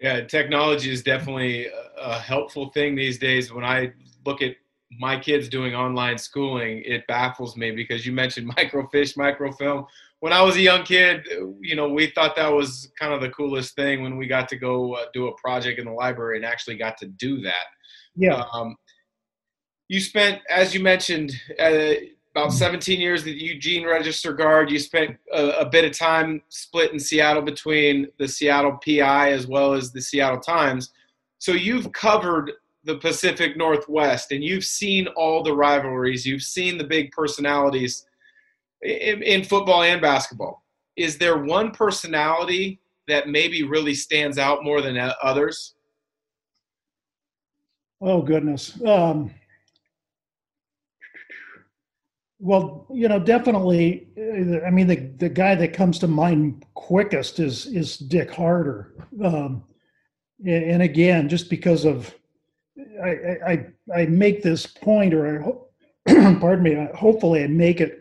Yeah, 0.00 0.22
technology 0.22 0.90
is 0.90 1.02
definitely 1.02 1.66
a 2.00 2.18
helpful 2.18 2.70
thing 2.70 2.94
these 2.94 3.18
days. 3.18 3.52
When 3.52 3.64
I 3.64 3.92
look 4.24 4.42
at 4.42 4.54
my 4.92 5.18
kids 5.18 5.48
doing 5.48 5.74
online 5.74 6.18
schooling, 6.18 6.82
it 6.84 7.06
baffles 7.08 7.56
me 7.56 7.72
because 7.72 8.06
you 8.06 8.12
mentioned 8.12 8.54
microfiche, 8.56 9.16
microfilm. 9.16 9.86
When 10.20 10.32
I 10.32 10.42
was 10.42 10.56
a 10.56 10.60
young 10.60 10.84
kid, 10.84 11.26
you 11.60 11.76
know, 11.76 11.88
we 11.88 12.08
thought 12.08 12.36
that 12.36 12.52
was 12.52 12.90
kind 12.98 13.12
of 13.12 13.20
the 13.20 13.30
coolest 13.30 13.74
thing 13.76 14.02
when 14.02 14.16
we 14.16 14.26
got 14.26 14.48
to 14.48 14.56
go 14.56 14.94
uh, 14.94 15.06
do 15.12 15.28
a 15.28 15.36
project 15.36 15.78
in 15.78 15.86
the 15.86 15.92
library 15.92 16.36
and 16.36 16.44
actually 16.44 16.76
got 16.76 16.96
to 16.98 17.06
do 17.06 17.40
that. 17.42 17.66
Yeah. 18.16 18.44
Um, 18.52 18.76
you 19.88 20.00
spent, 20.00 20.40
as 20.50 20.74
you 20.74 20.80
mentioned, 20.80 21.32
uh, 21.58 21.94
about 22.38 22.52
17 22.52 23.00
years 23.00 23.24
the 23.24 23.32
Eugene 23.32 23.84
Register 23.84 24.32
Guard. 24.32 24.70
You 24.70 24.78
spent 24.78 25.16
a, 25.32 25.48
a, 25.60 25.68
bit 25.68 25.84
of 25.84 25.96
time 25.96 26.40
split 26.48 26.92
in 26.92 27.00
Seattle 27.00 27.42
between 27.42 28.06
the 28.18 28.28
Seattle 28.28 28.78
PI 28.84 29.32
as 29.32 29.48
well 29.48 29.72
as 29.72 29.90
the 29.90 30.00
Seattle 30.00 30.38
Times. 30.38 30.92
So 31.38 31.52
you've 31.52 31.90
covered 31.92 32.52
the 32.84 32.96
Pacific 32.98 33.56
Northwest 33.56 34.30
and 34.30 34.44
you've 34.44 34.64
seen 34.64 35.08
all 35.08 35.42
the 35.42 35.52
rivalries. 35.52 36.24
You've 36.24 36.44
seen 36.44 36.78
the 36.78 36.84
big 36.84 37.10
personalities 37.10 38.06
in, 38.82 39.20
in 39.24 39.42
football 39.42 39.82
and 39.82 40.00
basketball. 40.00 40.62
Is 40.96 41.18
there 41.18 41.38
one 41.38 41.72
personality 41.72 42.78
that 43.08 43.28
maybe 43.28 43.64
really 43.64 43.94
stands 43.94 44.38
out 44.38 44.62
more 44.62 44.80
than 44.80 44.96
others? 45.22 45.74
Oh 48.00 48.22
goodness. 48.22 48.80
Um, 48.84 49.32
well, 52.38 52.86
you 52.92 53.08
know, 53.08 53.18
definitely. 53.18 54.08
Uh, 54.16 54.64
I 54.64 54.70
mean, 54.70 54.86
the 54.86 54.96
the 55.18 55.28
guy 55.28 55.54
that 55.56 55.72
comes 55.72 55.98
to 56.00 56.08
mind 56.08 56.64
quickest 56.74 57.40
is 57.40 57.66
is 57.66 57.96
Dick 57.98 58.30
Harter, 58.30 58.94
um, 59.22 59.64
and, 60.44 60.64
and, 60.64 60.82
again, 60.82 61.28
just 61.28 61.50
because 61.50 61.84
of 61.84 62.14
I, 63.02 63.08
I 63.46 63.66
I 63.94 64.06
make 64.06 64.42
this 64.42 64.66
point, 64.66 65.14
or 65.14 65.40
I, 65.40 65.42
hope, 65.42 65.72
pardon 66.40 66.62
me, 66.62 66.88
hopefully 66.94 67.42
I 67.42 67.48
make 67.48 67.80
it 67.80 67.98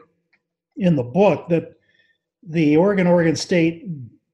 in 0.77 0.95
the 0.95 1.03
book 1.03 1.49
that 1.49 1.73
the 2.43 2.77
Oregon 2.77 3.07
Oregon 3.07 3.35
State 3.35 3.87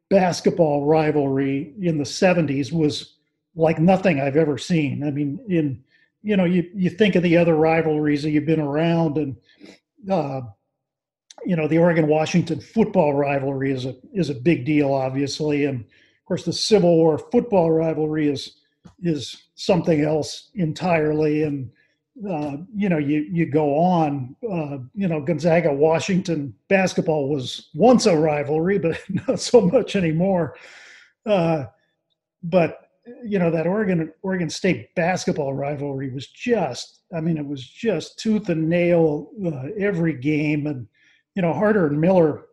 basketball 0.10 0.86
rivalry 0.86 1.74
in 1.82 1.98
the 1.98 2.04
70s 2.04 2.72
was 2.72 3.16
like 3.56 3.80
nothing 3.80 4.20
I've 4.20 4.36
ever 4.36 4.58
seen. 4.58 5.04
I 5.04 5.12
mean, 5.12 5.40
in 5.48 5.84
you 6.24 6.38
know, 6.38 6.46
you 6.46 6.70
you 6.74 6.90
think 6.90 7.16
of 7.16 7.24
the 7.24 7.38
other 7.38 7.56
rivalries 7.56 8.24
that 8.24 8.32
you've 8.32 8.46
been 8.46 8.60
around, 8.60 9.18
and 9.18 9.36
uh, 10.10 10.42
you 11.46 11.56
know, 11.56 11.68
the 11.68 11.78
Oregon 11.78 12.08
Washington 12.08 12.60
football 12.60 13.14
rivalry 13.14 13.72
is 13.72 13.86
a 13.86 13.96
is 14.14 14.30
a 14.30 14.36
big 14.36 14.66
deal, 14.66 14.94
obviously, 14.94 15.66
and 15.66 15.82
of 15.82 16.26
course 16.26 16.46
the 16.46 16.54
Civil 16.54 16.96
War 16.96 17.18
football 17.18 17.72
rivalry 17.72 18.30
is 18.30 18.60
is 19.02 19.50
something 19.56 20.02
else 20.02 20.52
entirely. 20.56 21.44
And 21.44 21.70
uh, 22.30 22.58
you 22.76 22.90
know, 22.90 23.00
you 23.00 23.26
you 23.32 23.46
go 23.46 23.76
on. 23.76 24.36
Uh, 24.50 24.78
you 24.94 25.08
know, 25.08 25.22
Gonzaga 25.22 25.74
Washington 25.74 26.54
basketball 26.70 27.30
was 27.30 27.70
once 27.74 28.06
a 28.06 28.16
rivalry, 28.16 28.78
but 28.78 29.00
not 29.28 29.40
so 29.40 29.62
much 29.62 29.96
anymore. 29.96 30.56
Uh, 31.26 31.66
but 32.44 32.83
you 33.26 33.40
know 33.40 33.52
that 33.52 33.68
Oregon 33.68 34.12
Oregon 34.22 34.50
State 34.50 34.94
basketball 34.96 35.54
rivalry 35.54 36.10
was 36.10 36.28
just 36.28 37.02
I 37.16 37.22
mean 37.22 37.38
it 37.38 37.46
was 37.46 37.66
just 37.66 38.20
tooth 38.20 38.50
and 38.50 38.70
nail 38.70 39.30
uh, 39.46 39.68
every 39.78 40.14
game. 40.14 40.68
And 40.68 40.88
you 41.36 41.42
know 41.42 41.54
Harter 41.54 41.88
and 41.88 42.00
Miller 42.00 42.46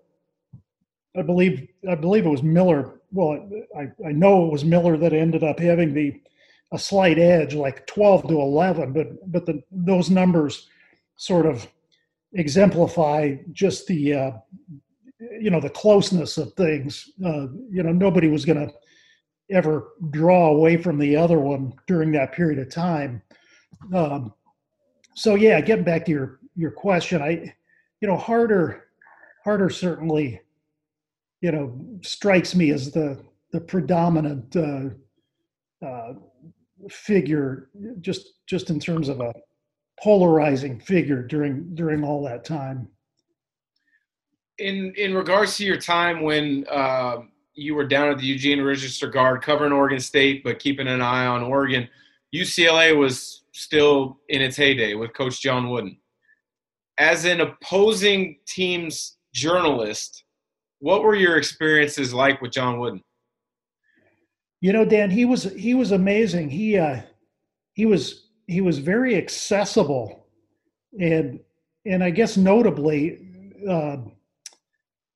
I 1.16 1.22
believe 1.22 1.68
I 1.88 1.94
believe 1.94 2.26
it 2.26 2.30
was 2.30 2.42
Miller 2.42 3.00
well 3.12 3.48
I, 3.76 3.90
I 4.06 4.12
know 4.12 4.46
it 4.46 4.52
was 4.52 4.64
Miller 4.64 4.96
that 4.96 5.12
ended 5.12 5.44
up 5.44 5.58
having 5.58 5.94
the 5.94 6.20
a 6.72 6.78
slight 6.78 7.18
edge 7.18 7.54
like 7.54 7.86
12 7.86 8.28
to 8.28 8.40
11 8.40 8.92
but 8.92 9.32
but 9.32 9.46
the 9.46 9.62
those 9.70 10.10
numbers 10.10 10.68
sort 11.16 11.46
of 11.46 11.66
exemplify 12.34 13.34
just 13.52 13.86
the 13.86 14.14
uh, 14.14 14.30
you 15.40 15.50
know 15.50 15.60
the 15.60 15.70
closeness 15.70 16.38
of 16.38 16.52
things. 16.54 17.10
Uh, 17.24 17.46
you 17.70 17.82
know 17.82 17.92
nobody 17.92 18.28
was 18.28 18.44
going 18.44 18.58
to 18.58 18.72
ever 19.50 19.88
draw 20.10 20.48
away 20.48 20.76
from 20.76 20.98
the 20.98 21.16
other 21.16 21.38
one 21.38 21.72
during 21.86 22.12
that 22.12 22.32
period 22.32 22.58
of 22.58 22.70
time. 22.70 23.22
Um, 23.94 24.32
so 25.14 25.34
yeah, 25.34 25.60
getting 25.60 25.84
back 25.84 26.04
to 26.06 26.10
your 26.10 26.40
your 26.56 26.70
question, 26.70 27.22
I, 27.22 27.54
you 28.00 28.08
know, 28.08 28.16
Harter 28.16 28.88
Harter 29.44 29.70
certainly, 29.70 30.40
you 31.40 31.52
know, 31.52 31.78
strikes 32.02 32.54
me 32.54 32.70
as 32.70 32.90
the 32.90 33.22
the 33.52 33.60
predominant 33.60 34.54
uh, 34.56 34.90
uh, 35.84 36.14
figure, 36.88 37.70
just 38.00 38.34
just 38.46 38.70
in 38.70 38.78
terms 38.78 39.08
of 39.08 39.20
a 39.20 39.32
polarizing 40.02 40.80
figure 40.80 41.22
during 41.22 41.74
during 41.74 42.04
all 42.04 42.22
that 42.24 42.44
time. 42.44 42.88
In 44.58 44.92
in 44.96 45.14
regards 45.14 45.56
to 45.56 45.64
your 45.64 45.78
time 45.78 46.22
when 46.22 46.66
uh, 46.70 47.22
you 47.60 47.74
were 47.74 47.86
down 47.86 48.08
at 48.08 48.18
the 48.18 48.24
Eugene 48.24 48.62
Register 48.62 49.06
Guard 49.06 49.42
covering 49.42 49.72
Oregon 49.72 50.00
State, 50.00 50.42
but 50.42 50.58
keeping 50.58 50.88
an 50.88 51.02
eye 51.02 51.26
on 51.26 51.42
Oregon. 51.42 51.88
UCLA 52.34 52.96
was 52.96 53.44
still 53.52 54.18
in 54.28 54.40
its 54.40 54.56
heyday 54.56 54.94
with 54.94 55.12
Coach 55.12 55.42
John 55.42 55.68
Wooden. 55.68 55.98
As 56.98 57.26
an 57.26 57.40
opposing 57.40 58.38
team's 58.46 59.18
journalist, 59.34 60.24
what 60.78 61.02
were 61.02 61.14
your 61.14 61.36
experiences 61.36 62.14
like 62.14 62.40
with 62.40 62.52
John 62.52 62.78
Wooden? 62.78 63.02
You 64.62 64.72
know, 64.72 64.84
Dan, 64.84 65.10
he 65.10 65.24
was 65.24 65.44
he 65.54 65.74
was 65.74 65.92
amazing. 65.92 66.50
He 66.50 66.78
uh, 66.78 67.00
he 67.72 67.86
was 67.86 68.28
he 68.46 68.60
was 68.60 68.78
very 68.78 69.16
accessible, 69.16 70.26
and 70.98 71.40
and 71.86 72.04
I 72.04 72.10
guess 72.10 72.36
notably, 72.36 73.18
uh, 73.68 73.96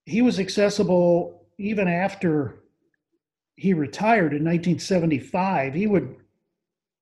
he 0.06 0.22
was 0.22 0.40
accessible 0.40 1.43
even 1.58 1.88
after 1.88 2.64
he 3.56 3.75
retired 3.75 4.32
in 4.32 4.44
1975, 4.44 5.75
he 5.75 5.87
would, 5.87 6.16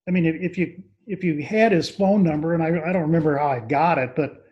I 0.06 0.10
mean, 0.10 0.26
if, 0.26 0.36
if 0.36 0.58
you 0.58 0.82
if 1.06 1.24
you 1.24 1.42
had 1.42 1.72
his 1.72 1.90
phone 1.90 2.22
number, 2.22 2.54
and 2.54 2.62
I, 2.62 2.68
I 2.68 2.92
don't 2.92 3.02
remember 3.02 3.36
how 3.36 3.48
I 3.48 3.60
got 3.60 3.98
it, 3.98 4.14
but 4.14 4.44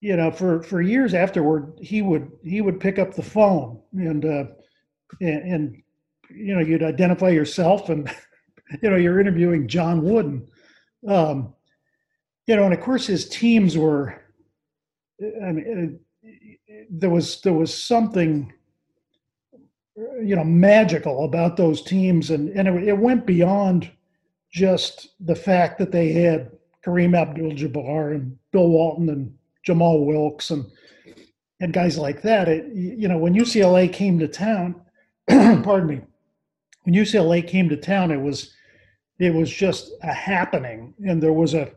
you 0.00 0.16
know, 0.16 0.30
for 0.30 0.62
for 0.62 0.82
years 0.82 1.14
afterward, 1.14 1.78
he 1.80 2.02
would 2.02 2.30
he 2.44 2.60
would 2.60 2.80
pick 2.80 2.98
up 2.98 3.14
the 3.14 3.22
phone 3.22 3.80
and 3.92 4.24
uh, 4.24 4.44
and, 5.20 5.52
and 5.52 5.82
you 6.30 6.54
know 6.54 6.60
you'd 6.60 6.82
identify 6.82 7.30
yourself 7.30 7.88
and 7.88 8.10
you 8.82 8.90
know 8.90 8.96
you're 8.96 9.20
interviewing 9.20 9.66
John 9.66 10.02
Wooden, 10.02 10.46
um, 11.08 11.54
you 12.46 12.56
know, 12.56 12.64
and 12.64 12.74
of 12.74 12.80
course 12.80 13.06
his 13.06 13.28
teams 13.28 13.76
were, 13.78 14.22
I 15.22 15.52
mean, 15.52 15.98
uh, 16.22 16.30
there 16.90 17.10
was 17.10 17.40
there 17.40 17.52
was 17.52 17.72
something 17.72 18.52
you 19.96 20.34
know 20.34 20.44
magical 20.44 21.24
about 21.24 21.56
those 21.56 21.82
teams. 21.82 22.30
And 22.30 22.48
and 22.50 22.68
it, 22.68 22.88
it, 22.88 22.98
went 22.98 23.26
beyond 23.26 23.90
just 24.52 25.10
the 25.20 25.34
fact 25.34 25.78
that 25.78 25.92
they 25.92 26.12
had 26.12 26.50
Kareem 26.84 27.16
Abdul-Jabbar 27.16 28.14
and 28.14 28.36
Bill 28.52 28.68
Walton 28.68 29.08
and 29.08 29.34
Jamal 29.64 30.04
Wilkes 30.04 30.50
and 30.50 30.66
and 31.60 31.72
guys 31.72 31.98
like 31.98 32.22
that. 32.22 32.48
It 32.48 32.66
you 32.74 33.08
know 33.08 33.18
when 33.18 33.34
UCLA 33.34 33.92
came 33.92 34.18
to 34.18 34.28
town 34.28 34.80
pardon 35.28 35.86
me 35.86 36.00
when 36.82 36.94
UCLA 36.94 37.46
came 37.46 37.68
to 37.68 37.76
town 37.76 38.10
it 38.10 38.20
was 38.20 38.54
it 39.18 39.32
was 39.32 39.50
just 39.50 39.92
a 40.02 40.12
happening. 40.12 40.94
And 41.06 41.22
there 41.22 41.32
was 41.32 41.54
a 41.54 41.72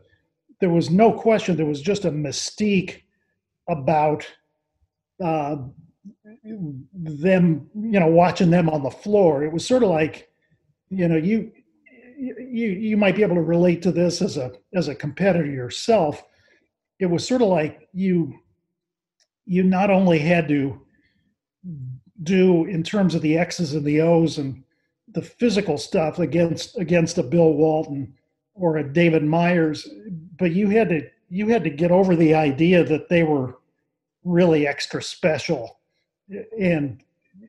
there 0.60 0.70
was 0.70 0.90
no 0.90 1.12
question 1.12 1.56
there 1.56 1.66
was 1.66 1.80
just 1.80 2.04
a 2.04 2.10
mystique 2.10 3.02
about 3.68 4.26
uh, 5.22 5.56
them, 6.42 7.70
you 7.74 8.00
know, 8.00 8.06
watching 8.06 8.50
them 8.50 8.68
on 8.68 8.82
the 8.82 8.90
floor. 8.90 9.44
It 9.44 9.52
was 9.52 9.66
sort 9.66 9.82
of 9.82 9.90
like, 9.90 10.28
you 10.90 11.08
know, 11.08 11.16
you 11.16 11.52
you 12.18 12.68
you 12.70 12.96
might 12.96 13.16
be 13.16 13.22
able 13.22 13.36
to 13.36 13.42
relate 13.42 13.82
to 13.82 13.92
this 13.92 14.20
as 14.22 14.36
a 14.36 14.52
as 14.74 14.88
a 14.88 14.94
competitor 14.94 15.46
yourself. 15.46 16.24
It 16.98 17.06
was 17.06 17.26
sort 17.26 17.42
of 17.42 17.48
like 17.48 17.88
you 17.92 18.34
you 19.46 19.62
not 19.62 19.90
only 19.90 20.18
had 20.18 20.48
to 20.48 20.80
do 22.22 22.64
in 22.64 22.82
terms 22.82 23.14
of 23.14 23.22
the 23.22 23.38
X's 23.38 23.74
and 23.74 23.84
the 23.84 24.00
O's 24.00 24.38
and 24.38 24.64
the 25.12 25.22
physical 25.22 25.78
stuff 25.78 26.18
against 26.18 26.76
against 26.78 27.18
a 27.18 27.22
Bill 27.22 27.52
Walton 27.52 28.14
or 28.54 28.78
a 28.78 28.92
David 28.92 29.22
Meyers, 29.22 29.88
but 30.36 30.52
you 30.52 30.68
had 30.68 30.88
to 30.88 31.02
you 31.28 31.48
had 31.48 31.64
to 31.64 31.70
get 31.70 31.90
over 31.90 32.16
the 32.16 32.34
idea 32.34 32.82
that 32.84 33.08
they 33.08 33.22
were 33.22 33.58
really 34.24 34.66
extra 34.66 35.02
special 35.02 35.77
and 36.58 37.02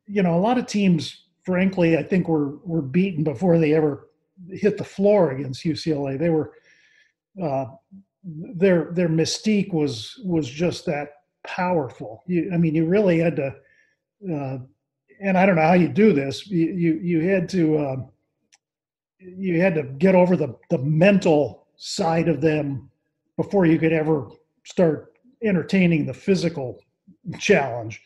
you 0.08 0.24
know, 0.24 0.36
a 0.36 0.40
lot 0.40 0.58
of 0.58 0.66
teams, 0.66 1.26
frankly, 1.44 1.98
I 1.98 2.04
think 2.04 2.28
were 2.28 2.58
were 2.66 2.82
beaten 2.82 3.24
before 3.24 3.58
they 3.58 3.74
ever 3.74 4.10
hit 4.50 4.78
the 4.78 4.84
floor 4.84 5.32
against 5.32 5.66
UCLA. 5.66 6.18
They 6.18 6.30
were 6.30 6.54
uh, 7.42 7.66
their 8.24 8.92
their 8.92 9.10
mystique 9.10 9.74
was 9.74 10.20
was 10.26 10.50
just 10.50 10.86
that 10.86 11.10
powerful. 11.44 12.24
You, 12.28 12.52
I 12.54 12.58
mean, 12.58 12.76
you 12.76 12.86
really 12.86 13.20
had 13.20 13.36
to, 13.38 13.56
uh, 14.32 14.58
and 15.22 15.38
I 15.38 15.46
don't 15.46 15.56
know 15.56 15.62
how 15.62 15.74
you 15.74 15.88
do 15.88 16.14
this. 16.14 16.48
You 16.48 16.68
you, 16.68 16.94
you 17.02 17.30
had 17.30 17.50
to 17.50 17.78
uh, 17.78 17.96
you 19.20 19.62
had 19.62 19.76
to 19.76 19.84
get 19.84 20.16
over 20.16 20.36
the 20.36 20.56
the 20.70 20.80
mental 20.80 21.68
side 21.78 22.28
of 22.28 22.42
them 22.42 22.90
before 23.38 23.66
you 23.66 23.80
could 23.80 23.94
ever 23.94 24.30
start 24.66 25.18
entertaining 25.42 26.06
the 26.06 26.14
physical 26.14 26.80
challenge. 27.40 28.04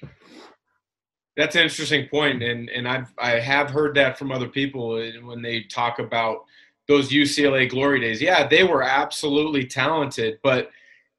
That's 1.36 1.56
an 1.56 1.64
interesting 1.64 2.08
point, 2.10 2.44
and 2.44 2.70
and 2.70 2.88
I've 2.88 3.12
I 3.18 3.40
have 3.40 3.70
heard 3.70 3.96
that 3.96 4.18
from 4.20 4.32
other 4.32 4.48
people 4.48 4.96
uh, 4.96 5.26
when 5.26 5.42
they 5.42 5.64
talk 5.64 6.00
about 6.00 6.46
those 6.88 7.10
UCLA 7.10 7.70
glory 7.70 8.00
days. 8.00 8.22
Yeah, 8.22 8.48
they 8.48 8.64
were 8.64 8.84
absolutely 8.84 9.66
talented, 9.66 10.40
but 10.44 10.70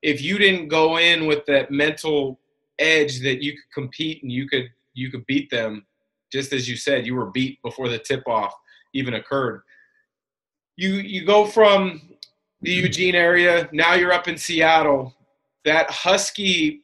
if 0.02 0.22
you 0.22 0.38
didn't 0.38 0.68
go 0.68 0.98
in 0.98 1.26
with 1.26 1.46
that 1.46 1.70
mental 1.70 2.38
edge 2.78 3.20
that 3.20 3.42
you 3.42 3.52
could 3.52 3.72
compete 3.72 4.22
and 4.22 4.30
you 4.30 4.46
could 4.46 4.68
you 4.92 5.10
could 5.10 5.26
beat 5.26 5.50
them, 5.50 5.84
just 6.30 6.52
as 6.52 6.68
you 6.68 6.76
said, 6.76 7.06
you 7.06 7.14
were 7.14 7.30
beat 7.30 7.60
before 7.62 7.88
the 7.88 7.98
tip 7.98 8.22
off 8.28 8.54
even 8.92 9.14
occurred. 9.14 9.62
You 10.76 10.94
you 10.94 11.24
go 11.24 11.44
from 11.44 12.00
the 12.62 12.70
Eugene 12.70 13.14
area, 13.14 13.68
now 13.72 13.94
you're 13.94 14.12
up 14.12 14.28
in 14.28 14.38
Seattle. 14.38 15.14
That 15.64 15.90
Husky 15.90 16.83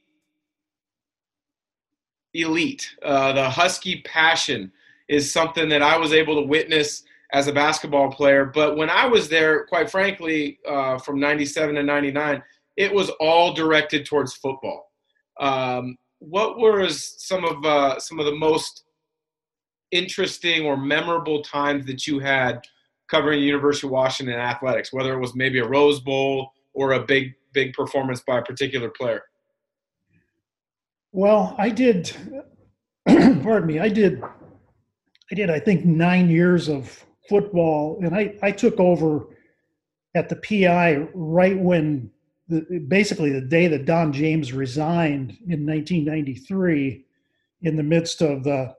elite. 2.34 2.94
Uh, 3.02 3.32
the 3.32 3.48
Husky 3.48 4.02
passion 4.02 4.72
is 5.08 5.32
something 5.32 5.68
that 5.68 5.82
I 5.82 5.96
was 5.96 6.12
able 6.12 6.40
to 6.40 6.46
witness 6.46 7.02
as 7.32 7.46
a 7.46 7.52
basketball 7.52 8.10
player. 8.10 8.44
But 8.44 8.76
when 8.76 8.90
I 8.90 9.06
was 9.06 9.28
there, 9.28 9.64
quite 9.66 9.90
frankly, 9.90 10.58
uh, 10.68 10.98
from 10.98 11.20
97 11.20 11.74
to 11.76 11.82
99, 11.82 12.42
it 12.76 12.92
was 12.92 13.10
all 13.20 13.52
directed 13.52 14.06
towards 14.06 14.34
football. 14.34 14.90
Um, 15.38 15.96
what 16.18 16.58
were 16.58 16.88
some 16.88 17.44
of 17.44 17.64
uh, 17.64 17.98
some 17.98 18.18
of 18.18 18.26
the 18.26 18.34
most 18.34 18.84
interesting 19.90 20.66
or 20.66 20.76
memorable 20.76 21.42
times 21.42 21.86
that 21.86 22.06
you 22.06 22.18
had 22.18 22.60
covering 23.08 23.42
University 23.42 23.86
of 23.86 23.92
Washington 23.92 24.38
athletics, 24.38 24.92
whether 24.92 25.12
it 25.14 25.18
was 25.18 25.34
maybe 25.34 25.58
a 25.58 25.66
Rose 25.66 26.00
Bowl 26.00 26.52
or 26.74 26.92
a 26.92 27.04
big 27.04 27.34
big 27.52 27.72
performance 27.72 28.20
by 28.20 28.38
a 28.38 28.42
particular 28.42 28.90
player? 28.90 29.22
Well, 31.12 31.54
I 31.58 31.70
did. 31.70 32.14
pardon 33.06 33.66
me. 33.66 33.80
I 33.80 33.88
did. 33.88 34.22
I 35.30 35.34
did. 35.34 35.50
I 35.50 35.58
think 35.58 35.84
nine 35.84 36.28
years 36.28 36.68
of 36.68 37.04
football, 37.28 37.98
and 38.02 38.14
I 38.14 38.34
I 38.42 38.52
took 38.52 38.78
over 38.78 39.26
at 40.14 40.28
the 40.28 40.36
PI 40.36 41.08
right 41.14 41.58
when 41.58 42.10
the, 42.48 42.84
basically 42.88 43.30
the 43.30 43.40
day 43.40 43.68
that 43.68 43.84
Don 43.86 44.12
James 44.12 44.52
resigned 44.52 45.30
in 45.46 45.64
1993, 45.66 47.04
in 47.62 47.76
the 47.76 47.82
midst 47.82 48.22
of 48.22 48.42
the 48.42 48.74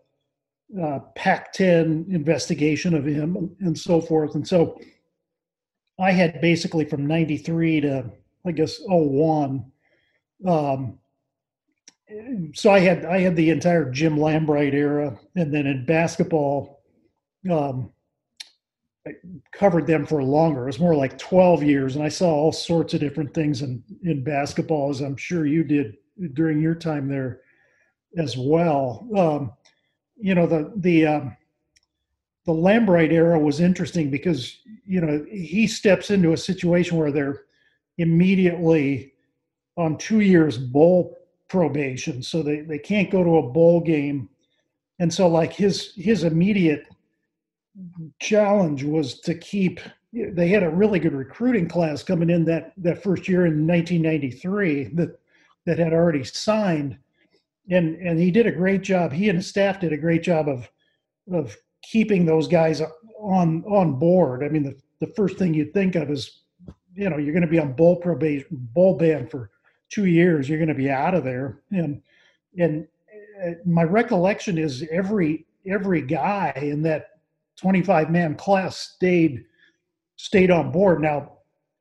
uh, 0.81 0.99
Pac-10 1.15 2.13
investigation 2.13 2.93
of 2.93 3.05
him 3.05 3.55
and 3.59 3.77
so 3.77 4.01
forth, 4.01 4.35
and 4.35 4.47
so 4.47 4.79
I 5.99 6.11
had 6.11 6.41
basically 6.41 6.85
from 6.85 7.05
93 7.07 7.81
to 7.81 8.11
I 8.45 8.51
guess 8.51 8.79
01 8.85 9.65
um, 10.47 10.97
so 12.53 12.71
I 12.71 12.79
had 12.79 13.05
I 13.05 13.19
had 13.19 13.35
the 13.35 13.49
entire 13.49 13.89
Jim 13.89 14.17
Lambright 14.17 14.73
era, 14.73 15.17
and 15.35 15.53
then 15.53 15.67
in 15.67 15.85
basketball, 15.85 16.81
um, 17.49 17.91
I 19.07 19.11
covered 19.51 19.87
them 19.87 20.05
for 20.05 20.23
longer. 20.23 20.63
It 20.63 20.67
was 20.67 20.79
more 20.79 20.95
like 20.95 21.17
twelve 21.17 21.63
years, 21.63 21.95
and 21.95 22.03
I 22.03 22.09
saw 22.09 22.29
all 22.29 22.51
sorts 22.51 22.93
of 22.93 22.99
different 22.99 23.33
things 23.33 23.61
in 23.61 23.83
in 24.03 24.23
basketball, 24.23 24.89
as 24.89 25.01
I'm 25.01 25.17
sure 25.17 25.45
you 25.45 25.63
did 25.63 25.97
during 26.33 26.61
your 26.61 26.75
time 26.75 27.07
there 27.07 27.41
as 28.17 28.37
well. 28.37 29.07
Um, 29.15 29.53
you 30.17 30.35
know 30.35 30.45
the 30.45 30.71
the 30.77 31.07
um, 31.07 31.37
the 32.45 32.53
Lambright 32.53 33.11
era 33.11 33.39
was 33.39 33.59
interesting 33.59 34.09
because 34.09 34.59
you 34.85 35.01
know 35.01 35.25
he 35.29 35.67
steps 35.67 36.11
into 36.11 36.33
a 36.33 36.37
situation 36.37 36.97
where 36.97 37.11
they're 37.11 37.43
immediately 37.97 39.13
on 39.77 39.97
two 39.97 40.19
years 40.19 40.57
bowl 40.57 41.17
probation, 41.51 42.23
so 42.23 42.41
they, 42.41 42.61
they 42.61 42.79
can't 42.79 43.11
go 43.11 43.25
to 43.25 43.35
a 43.35 43.49
bowl 43.49 43.81
game. 43.81 44.29
And 44.99 45.13
so 45.13 45.27
like 45.27 45.51
his 45.51 45.93
his 45.95 46.23
immediate 46.23 46.85
challenge 48.21 48.85
was 48.85 49.19
to 49.21 49.35
keep 49.35 49.81
they 50.13 50.47
had 50.47 50.63
a 50.63 50.69
really 50.69 50.97
good 50.97 51.13
recruiting 51.13 51.67
class 51.67 52.03
coming 52.03 52.29
in 52.29 52.45
that 52.45 52.71
that 52.77 53.03
first 53.03 53.27
year 53.27 53.45
in 53.47 53.67
1993 53.67 54.91
that 54.93 55.19
that 55.65 55.77
had 55.77 55.91
already 55.91 56.23
signed. 56.23 56.97
And 57.69 57.97
and 57.97 58.17
he 58.17 58.31
did 58.31 58.47
a 58.47 58.51
great 58.51 58.81
job. 58.81 59.11
He 59.11 59.27
and 59.27 59.37
his 59.37 59.47
staff 59.47 59.81
did 59.81 59.91
a 59.91 59.97
great 59.97 60.23
job 60.23 60.47
of 60.47 60.69
of 61.33 61.57
keeping 61.83 62.25
those 62.25 62.47
guys 62.47 62.81
on 63.19 63.65
on 63.65 63.99
board. 63.99 64.41
I 64.41 64.47
mean 64.47 64.63
the, 64.63 64.77
the 65.01 65.13
first 65.15 65.37
thing 65.37 65.53
you'd 65.53 65.73
think 65.73 65.95
of 65.95 66.09
is 66.09 66.43
you 66.95 67.09
know 67.09 67.17
you're 67.17 67.33
going 67.33 67.41
to 67.41 67.47
be 67.47 67.59
on 67.59 67.73
bowl 67.73 67.97
probation 67.97 68.47
bowl 68.73 68.97
ban 68.97 69.27
for 69.27 69.49
two 69.91 70.05
years 70.05 70.47
you're 70.47 70.57
going 70.57 70.67
to 70.67 70.73
be 70.73 70.89
out 70.89 71.13
of 71.13 71.23
there 71.23 71.59
and 71.71 72.01
and 72.57 72.87
uh, 73.43 73.51
my 73.65 73.83
recollection 73.83 74.57
is 74.57 74.85
every 74.91 75.45
every 75.67 76.01
guy 76.01 76.53
in 76.55 76.81
that 76.81 77.09
25 77.57 78.09
man 78.09 78.35
class 78.35 78.77
stayed 78.77 79.43
stayed 80.15 80.51
on 80.51 80.71
board 80.71 81.01
now 81.01 81.33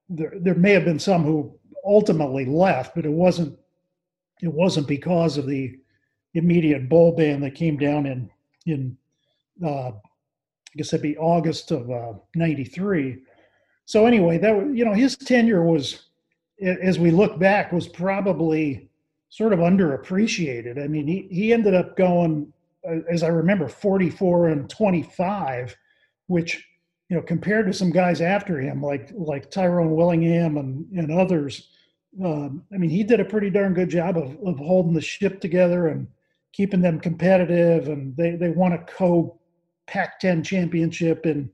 there, 0.09 0.33
there 0.41 0.55
may 0.55 0.73
have 0.73 0.85
been 0.85 0.99
some 0.99 1.23
who 1.23 1.55
ultimately 1.85 2.45
left 2.45 2.95
but 2.95 3.07
it 3.07 3.13
wasn't 3.13 3.57
it 4.43 4.53
wasn't 4.53 4.87
because 4.87 5.37
of 5.37 5.47
the 5.47 5.79
immediate 6.35 6.89
bowl 6.89 7.15
ban 7.15 7.41
that 7.41 7.55
came 7.55 7.77
down 7.77 8.07
in 8.07 8.31
in 8.67 8.97
uh, 9.65 9.91
I 9.91 10.77
guess 10.77 10.91
that'd 10.91 11.03
be 11.03 11.17
August 11.19 11.71
of 11.71 11.91
uh, 11.91 12.13
'93. 12.35 13.19
So 13.85 14.07
anyway, 14.07 14.39
that 14.39 14.55
you 14.75 14.85
know 14.85 14.95
his 14.95 15.17
tenure 15.17 15.65
was 15.65 16.10
as 16.61 16.99
we 16.99 17.11
look 17.11 17.39
back, 17.39 17.73
was 17.73 17.89
probably 17.89 18.89
sort 19.29 19.53
of 19.53 19.61
underappreciated. 19.61 20.83
I 20.83 20.89
mean, 20.89 21.07
he, 21.07 21.29
he 21.31 21.53
ended 21.53 21.75
up 21.75 21.97
going, 21.97 22.53
uh, 22.89 22.99
as 23.11 23.23
I 23.23 23.29
remember, 23.29 23.69
44 23.69 24.49
and 24.49 24.69
25, 24.69 25.77
which, 26.27 26.67
you 27.09 27.17
know, 27.17 27.23
compared 27.23 27.67
to 27.67 27.73
some 27.73 27.91
guys 27.91 28.21
after 28.21 28.61
him, 28.61 28.83
like 28.83 29.11
like 29.15 29.51
Tyrone 29.51 29.95
Willingham 29.95 30.57
and, 30.57 30.87
and 30.93 31.13
others, 31.13 31.69
um, 32.25 32.65
I 32.73 32.77
mean, 32.77 32.91
he 32.91 33.05
did 33.05 33.21
a 33.21 33.25
pretty 33.25 33.51
darn 33.51 33.75
good 33.75 33.89
job 33.89 34.17
of, 34.17 34.37
of 34.45 34.59
holding 34.59 34.95
the 34.95 35.01
ship 35.01 35.41
together 35.41 35.89
and 35.89 36.09
keeping 36.53 36.81
them 36.81 36.99
competitive. 36.99 37.89
And 37.89 38.17
they, 38.17 38.33
they 38.33 38.51
won 38.51 38.73
a 38.73 38.79
co 38.79 39.39
Pac 39.87 40.21
10 40.21 40.43
championship 40.43 41.27
in 41.27 41.51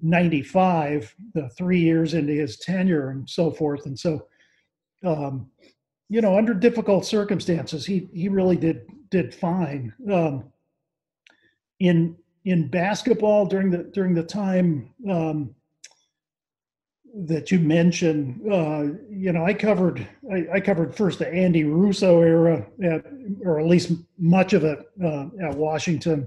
95, 0.00 1.14
the 1.34 1.48
three 1.50 1.80
years 1.80 2.14
into 2.14 2.32
his 2.32 2.58
tenure 2.58 3.10
and 3.10 3.28
so 3.28 3.50
forth. 3.50 3.86
And 3.86 3.98
so, 3.98 4.26
um, 5.04 5.50
you 6.08 6.20
know, 6.20 6.36
under 6.36 6.54
difficult 6.54 7.04
circumstances, 7.04 7.84
he 7.84 8.08
he 8.12 8.28
really 8.28 8.56
did 8.56 8.86
did 9.10 9.34
fine. 9.34 9.92
Um, 10.10 10.44
in 11.80 12.16
in 12.44 12.68
basketball 12.68 13.46
during 13.46 13.70
the 13.70 13.84
during 13.84 14.14
the 14.14 14.22
time 14.22 14.90
um, 15.08 15.54
that 17.14 17.50
you 17.50 17.58
mentioned, 17.58 18.40
uh, 18.50 18.84
you 19.10 19.32
know, 19.32 19.44
I 19.44 19.52
covered 19.52 20.06
I, 20.32 20.46
I, 20.54 20.60
covered 20.60 20.94
first 20.94 21.18
the 21.18 21.28
Andy 21.28 21.64
Russo 21.64 22.20
era, 22.22 22.66
at, 22.82 23.04
or 23.44 23.60
at 23.60 23.66
least 23.66 23.92
much 24.18 24.52
of 24.52 24.64
it 24.64 24.78
uh, 25.02 25.26
at 25.42 25.54
Washington 25.54 26.26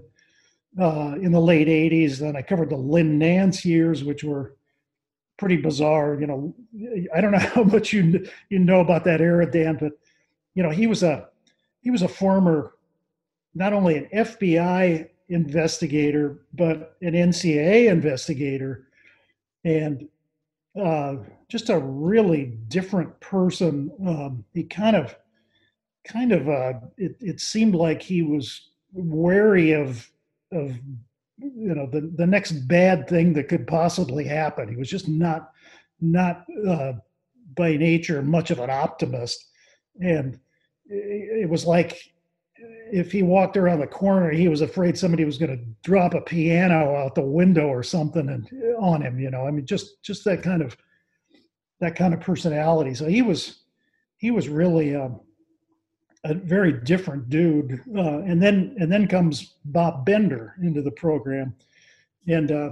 uh, 0.79 1.15
in 1.21 1.31
the 1.31 1.41
late 1.41 1.67
'80s. 1.67 2.19
Then 2.19 2.35
I 2.35 2.41
covered 2.41 2.69
the 2.69 2.77
Lynn 2.77 3.17
Nance 3.17 3.65
years, 3.65 4.03
which 4.03 4.23
were 4.23 4.55
pretty 5.41 5.57
bizarre. 5.57 6.19
You 6.21 6.27
know, 6.27 6.55
I 7.15 7.19
don't 7.19 7.31
know 7.31 7.39
how 7.55 7.63
much 7.63 7.91
you 7.91 8.27
you 8.49 8.59
know 8.59 8.79
about 8.79 9.03
that 9.05 9.21
era, 9.21 9.49
Dan, 9.51 9.75
but 9.77 9.93
you 10.53 10.61
know, 10.61 10.69
he 10.69 10.85
was 10.85 11.01
a 11.01 11.29
he 11.81 11.89
was 11.89 12.03
a 12.03 12.07
former 12.07 12.75
not 13.55 13.73
only 13.73 13.97
an 13.97 14.07
FBI 14.13 15.09
investigator 15.29 16.41
but 16.53 16.95
an 17.01 17.13
NCAA 17.13 17.89
investigator, 17.89 18.87
and 19.65 20.07
uh, 20.79 21.15
just 21.49 21.69
a 21.69 21.79
really 21.79 22.59
different 22.67 23.19
person. 23.19 23.91
Um, 24.07 24.45
he 24.53 24.63
kind 24.63 24.95
of 24.95 25.15
kind 26.05 26.31
of 26.31 26.49
uh, 26.49 26.73
it, 26.97 27.15
it 27.19 27.41
seemed 27.41 27.73
like 27.73 28.03
he 28.03 28.21
was 28.21 28.69
wary 28.93 29.71
of 29.71 30.07
of 30.51 30.75
you 31.41 31.73
know 31.73 31.87
the 31.87 32.11
the 32.15 32.27
next 32.27 32.51
bad 32.67 33.07
thing 33.07 33.33
that 33.33 33.49
could 33.49 33.67
possibly 33.67 34.23
happen. 34.23 34.69
He 34.69 34.75
was 34.75 34.89
just 34.89 35.07
not 35.07 35.51
not 35.99 36.45
uh, 36.67 36.93
by 37.55 37.77
nature 37.77 38.21
much 38.21 38.51
of 38.51 38.59
an 38.59 38.69
optimist, 38.69 39.45
and 39.99 40.39
it, 40.87 41.49
was 41.49 41.65
like 41.65 42.11
if 42.91 43.11
he 43.11 43.23
walked 43.23 43.57
around 43.57 43.79
the 43.79 43.87
corner, 43.87 44.31
he 44.31 44.47
was 44.47 44.61
afraid 44.61 44.97
somebody 44.97 45.25
was 45.25 45.37
going 45.37 45.57
to 45.57 45.65
drop 45.83 46.13
a 46.13 46.21
piano 46.21 46.95
out 46.95 47.15
the 47.15 47.21
window 47.21 47.67
or 47.67 47.83
something 47.83 48.29
and 48.29 48.47
on 48.79 49.01
him. 49.01 49.19
You 49.19 49.31
know, 49.31 49.47
I 49.47 49.51
mean, 49.51 49.65
just 49.65 50.03
just 50.03 50.23
that 50.25 50.43
kind 50.43 50.61
of 50.61 50.77
that 51.79 51.95
kind 51.95 52.13
of 52.13 52.19
personality. 52.19 52.93
So 52.93 53.05
he 53.05 53.21
was 53.21 53.63
he 54.17 54.31
was 54.31 54.47
really 54.47 54.95
um, 54.95 55.19
a 56.23 56.33
very 56.33 56.73
different 56.73 57.29
dude. 57.29 57.81
Uh, 57.95 58.19
and 58.19 58.41
then 58.41 58.75
and 58.79 58.91
then 58.91 59.07
comes 59.07 59.55
Bob 59.65 60.05
Bender 60.05 60.55
into 60.61 60.81
the 60.81 60.91
program, 60.91 61.55
and 62.27 62.51
uh, 62.51 62.71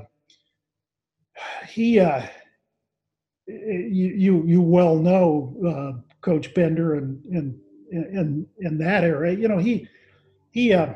he 1.68 2.00
uh, 2.00 2.24
you, 3.48 4.44
you 4.46 4.62
well 4.62 4.96
know 4.96 5.56
uh, 5.68 6.02
Coach 6.22 6.54
Bender 6.54 6.96
and 6.96 7.24
and 7.26 7.60
in 7.92 8.48
in 8.60 8.78
that 8.78 9.04
era. 9.04 9.34
You 9.34 9.48
know 9.48 9.58
he 9.58 9.88
he 10.52 10.74
uh, 10.74 10.94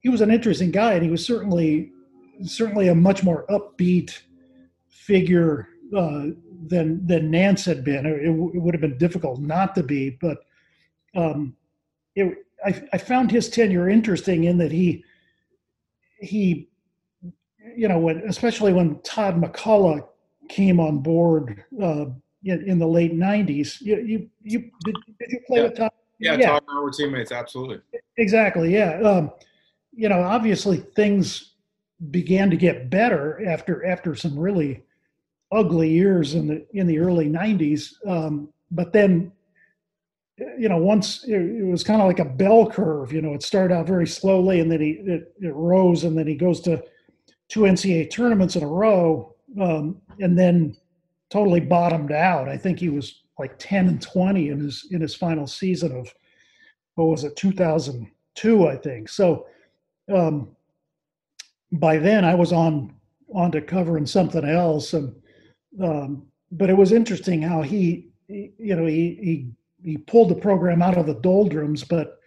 he 0.00 0.08
was 0.08 0.20
an 0.20 0.30
interesting 0.30 0.70
guy, 0.70 0.94
and 0.94 1.04
he 1.04 1.10
was 1.10 1.24
certainly 1.24 1.92
certainly 2.42 2.88
a 2.88 2.94
much 2.94 3.22
more 3.22 3.46
upbeat 3.48 4.18
figure 4.88 5.68
uh, 5.96 6.26
than 6.66 7.06
than 7.06 7.30
Nance 7.30 7.64
had 7.64 7.84
been. 7.84 8.06
It, 8.06 8.26
it, 8.26 8.60
would 8.60 8.74
have 8.74 8.80
been 8.80 8.98
difficult 8.98 9.40
not 9.40 9.74
to 9.76 9.82
be, 9.82 10.10
but 10.20 10.38
um, 11.14 11.56
it, 12.14 12.44
I, 12.64 12.82
I 12.92 12.98
found 12.98 13.30
his 13.30 13.48
tenure 13.48 13.88
interesting 13.88 14.44
in 14.44 14.58
that 14.58 14.72
he 14.72 15.04
he 16.20 16.68
you 17.76 17.88
know 17.88 17.98
when 17.98 18.18
especially 18.28 18.72
when 18.72 19.00
Todd 19.02 19.40
MacCulloch 19.40 20.08
came 20.48 20.80
on 20.80 20.98
board 20.98 21.64
uh, 21.82 22.06
in, 22.44 22.64
in, 22.68 22.78
the 22.78 22.86
late 22.86 23.14
'90s. 23.14 23.80
You 23.80 23.96
you, 23.98 24.30
you 24.42 24.70
did, 24.84 24.96
did 25.20 25.30
you 25.30 25.40
play 25.46 25.58
yeah. 25.58 25.64
with 25.64 25.76
Todd? 25.76 25.90
Yeah, 26.18 26.36
yeah, 26.36 26.46
Todd 26.48 26.64
and 26.68 26.78
I 26.78 26.80
were 26.80 26.90
teammates. 26.90 27.30
Absolutely. 27.30 27.80
Exactly. 28.16 28.74
Yeah. 28.74 29.00
Um, 29.00 29.30
you 29.94 30.08
know, 30.08 30.20
obviously 30.20 30.78
things 30.96 31.54
began 32.10 32.50
to 32.50 32.56
get 32.56 32.90
better 32.90 33.46
after 33.46 33.84
after 33.84 34.14
some 34.14 34.38
really 34.38 34.84
ugly 35.52 35.90
years 35.90 36.34
in 36.34 36.46
the 36.46 36.66
in 36.72 36.86
the 36.86 36.98
early 36.98 37.28
'90s. 37.28 37.94
Um, 38.06 38.48
but 38.70 38.92
then, 38.92 39.32
you 40.58 40.68
know, 40.68 40.76
once 40.76 41.24
it, 41.24 41.34
it 41.34 41.64
was 41.64 41.82
kind 41.82 42.00
of 42.00 42.06
like 42.06 42.20
a 42.20 42.24
bell 42.24 42.70
curve. 42.70 43.12
You 43.12 43.22
know, 43.22 43.34
it 43.34 43.42
started 43.42 43.74
out 43.74 43.86
very 43.86 44.06
slowly, 44.06 44.60
and 44.60 44.70
then 44.70 44.80
he 44.80 44.90
it, 44.90 45.34
it 45.40 45.54
rose, 45.54 46.04
and 46.04 46.16
then 46.16 46.26
he 46.26 46.34
goes 46.34 46.60
to 46.62 46.82
two 47.48 47.60
NCAA 47.60 48.10
tournaments 48.10 48.56
in 48.56 48.62
a 48.62 48.68
row, 48.68 49.34
um, 49.60 50.00
and 50.20 50.38
then 50.38 50.76
totally 51.30 51.60
bottomed 51.60 52.12
out. 52.12 52.48
I 52.48 52.56
think 52.56 52.78
he 52.78 52.88
was 52.88 53.22
like 53.38 53.58
10 53.58 53.88
and 53.88 54.02
20 54.02 54.48
in 54.48 54.60
his 54.60 54.86
in 54.90 55.00
his 55.00 55.14
final 55.14 55.46
season 55.46 55.96
of 55.96 56.12
what 56.94 57.06
was 57.06 57.24
it 57.24 57.36
2002 57.36 58.68
I 58.68 58.76
think. 58.76 59.08
So 59.08 59.46
um, 60.12 60.56
by 61.72 61.98
then 61.98 62.24
I 62.24 62.34
was 62.34 62.52
on 62.52 62.94
on 63.34 63.52
to 63.52 63.60
covering 63.60 64.06
something 64.06 64.44
else 64.44 64.94
and 64.94 65.14
um, 65.82 66.26
but 66.50 66.70
it 66.70 66.76
was 66.76 66.92
interesting 66.92 67.42
how 67.42 67.62
he, 67.62 68.08
he 68.26 68.52
you 68.58 68.74
know 68.74 68.86
he, 68.86 69.18
he 69.22 69.50
he 69.82 69.96
pulled 69.96 70.30
the 70.30 70.34
program 70.34 70.82
out 70.82 70.96
of 70.96 71.06
the 71.06 71.14
doldrums 71.14 71.84
but 71.84 72.18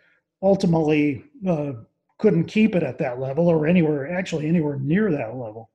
ultimately 0.41 1.23
uh, 1.47 1.73
couldn't 2.17 2.45
keep 2.45 2.75
it 2.75 2.83
at 2.83 2.97
that 2.97 3.19
level 3.19 3.47
or 3.47 3.67
anywhere 3.67 4.11
actually 4.11 4.47
anywhere 4.47 4.77
near 4.79 5.11
that 5.11 5.35
level 5.35 5.71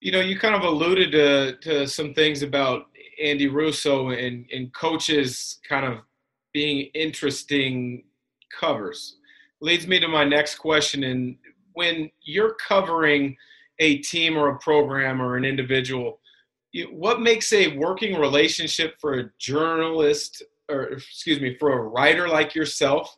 you 0.00 0.12
know, 0.12 0.20
you 0.20 0.38
kind 0.38 0.54
of 0.54 0.62
alluded 0.62 1.12
to, 1.12 1.56
to 1.68 1.86
some 1.86 2.14
things 2.14 2.42
about 2.42 2.86
Andy 3.22 3.48
Russo 3.48 4.10
and, 4.10 4.46
and 4.52 4.72
coaches 4.72 5.58
kind 5.68 5.84
of 5.84 5.98
being 6.52 6.88
interesting 6.94 8.04
covers. 8.58 9.16
Leads 9.60 9.88
me 9.88 9.98
to 9.98 10.08
my 10.08 10.24
next 10.24 10.56
question. 10.56 11.02
And 11.04 11.36
when 11.72 12.10
you're 12.22 12.54
covering 12.54 13.36
a 13.80 13.98
team 13.98 14.36
or 14.36 14.50
a 14.50 14.58
program 14.58 15.20
or 15.20 15.36
an 15.36 15.44
individual, 15.44 16.20
what 16.92 17.20
makes 17.20 17.52
a 17.52 17.76
working 17.76 18.20
relationship 18.20 18.94
for 19.00 19.14
a 19.14 19.30
journalist 19.38 20.42
or 20.68 20.84
excuse 20.84 21.40
me 21.40 21.56
for 21.58 21.72
a 21.72 21.82
writer 21.82 22.28
like 22.28 22.54
yourself 22.54 23.16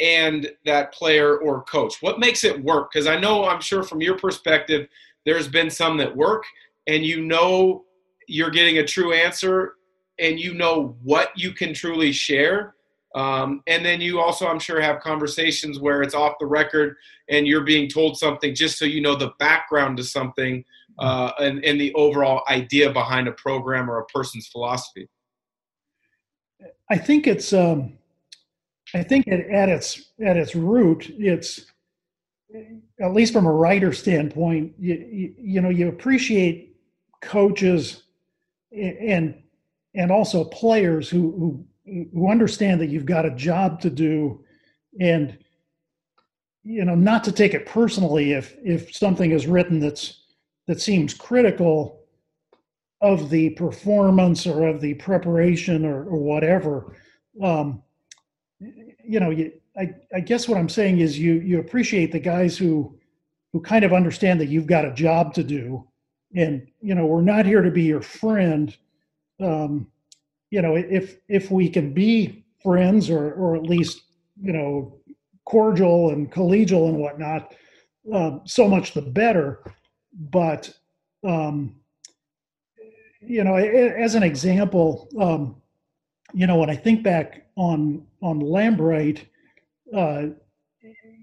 and 0.00 0.50
that 0.64 0.92
player 0.92 1.38
or 1.38 1.62
coach 1.64 2.00
what 2.00 2.18
makes 2.18 2.44
it 2.44 2.62
work 2.64 2.90
because 2.92 3.06
i 3.06 3.18
know 3.18 3.44
i'm 3.44 3.60
sure 3.60 3.82
from 3.82 4.00
your 4.00 4.16
perspective 4.16 4.88
there's 5.24 5.48
been 5.48 5.70
some 5.70 5.96
that 5.98 6.16
work, 6.16 6.44
and 6.86 7.04
you 7.04 7.22
know 7.22 7.84
you're 8.28 8.50
getting 8.50 8.78
a 8.78 8.86
true 8.86 9.12
answer, 9.12 9.74
and 10.18 10.38
you 10.38 10.54
know 10.54 10.96
what 11.02 11.30
you 11.36 11.52
can 11.52 11.74
truly 11.74 12.12
share. 12.12 12.74
Um, 13.14 13.62
and 13.66 13.84
then 13.84 14.00
you 14.00 14.20
also, 14.20 14.46
I'm 14.46 14.58
sure, 14.58 14.80
have 14.80 15.00
conversations 15.00 15.78
where 15.78 16.02
it's 16.02 16.14
off 16.14 16.34
the 16.40 16.46
record 16.46 16.96
and 17.28 17.46
you're 17.46 17.64
being 17.64 17.88
told 17.88 18.16
something 18.16 18.54
just 18.54 18.78
so 18.78 18.86
you 18.86 19.02
know 19.02 19.14
the 19.14 19.32
background 19.38 19.98
to 19.98 20.04
something 20.04 20.64
uh, 20.98 21.32
and, 21.38 21.62
and 21.62 21.78
the 21.78 21.92
overall 21.92 22.42
idea 22.48 22.90
behind 22.90 23.28
a 23.28 23.32
program 23.32 23.90
or 23.90 23.98
a 23.98 24.06
person's 24.06 24.46
philosophy. 24.46 25.08
I 26.92 26.98
think 26.98 27.26
it's, 27.26 27.54
um, 27.54 27.94
I 28.92 29.02
think 29.02 29.26
it, 29.26 29.48
at 29.48 29.70
its 29.70 30.12
at 30.22 30.36
its 30.36 30.54
root, 30.54 31.10
it's 31.18 31.64
at 33.00 33.14
least 33.14 33.32
from 33.32 33.46
a 33.46 33.52
writer 33.52 33.94
standpoint, 33.94 34.74
you, 34.78 34.94
you, 35.10 35.34
you 35.38 35.60
know, 35.62 35.70
you 35.70 35.88
appreciate 35.88 36.76
coaches 37.22 38.02
and 38.70 39.42
and 39.94 40.10
also 40.10 40.44
players 40.44 41.08
who, 41.08 41.64
who 41.86 42.08
who 42.12 42.30
understand 42.30 42.78
that 42.82 42.88
you've 42.88 43.06
got 43.06 43.24
a 43.24 43.30
job 43.30 43.80
to 43.80 43.88
do 43.88 44.44
and 45.00 45.38
you 46.62 46.84
know 46.84 46.94
not 46.94 47.24
to 47.24 47.32
take 47.32 47.54
it 47.54 47.64
personally 47.64 48.32
if 48.32 48.54
if 48.62 48.94
something 48.94 49.30
is 49.30 49.46
written 49.46 49.80
that's 49.80 50.24
that 50.66 50.80
seems 50.80 51.14
critical 51.14 52.01
of 53.02 53.28
the 53.30 53.50
performance 53.50 54.46
or 54.46 54.66
of 54.66 54.80
the 54.80 54.94
preparation 54.94 55.84
or, 55.84 56.04
or 56.04 56.18
whatever 56.18 56.96
um, 57.42 57.82
you 59.04 59.20
know 59.20 59.30
you 59.30 59.52
I, 59.78 59.94
I 60.14 60.20
guess 60.20 60.48
what 60.48 60.58
I'm 60.58 60.68
saying 60.68 60.98
is 60.98 61.18
you 61.18 61.34
you 61.34 61.58
appreciate 61.58 62.12
the 62.12 62.20
guys 62.20 62.56
who 62.58 62.98
who 63.52 63.60
kind 63.60 63.84
of 63.84 63.92
understand 63.92 64.40
that 64.40 64.48
you've 64.48 64.66
got 64.66 64.84
a 64.84 64.92
job 64.92 65.34
to 65.34 65.42
do, 65.42 65.86
and 66.34 66.66
you 66.80 66.94
know 66.94 67.06
we're 67.06 67.22
not 67.22 67.46
here 67.46 67.62
to 67.62 67.70
be 67.70 67.82
your 67.82 68.02
friend. 68.02 68.76
Um, 69.40 69.90
you 70.50 70.60
know 70.60 70.76
if 70.76 71.16
if 71.28 71.50
we 71.50 71.68
can 71.68 71.92
be 71.92 72.44
friends 72.62 73.08
or 73.08 73.32
or 73.32 73.56
at 73.56 73.62
least 73.62 74.02
you 74.40 74.52
know 74.52 74.98
cordial 75.44 76.10
and 76.10 76.30
collegial 76.30 76.88
and 76.88 76.98
whatnot, 76.98 77.54
um, 78.12 78.42
so 78.44 78.68
much 78.68 78.92
the 78.92 79.02
better. 79.02 79.64
But 80.30 80.72
um, 81.26 81.76
you 83.24 83.44
know, 83.44 83.56
as 83.56 84.14
an 84.14 84.22
example, 84.22 85.08
um, 85.18 85.56
you 86.32 86.46
know 86.46 86.56
when 86.56 86.70
I 86.70 86.76
think 86.76 87.02
back 87.02 87.46
on 87.56 88.06
on 88.20 88.40
Lambright 88.40 89.26
uh, 89.94 90.28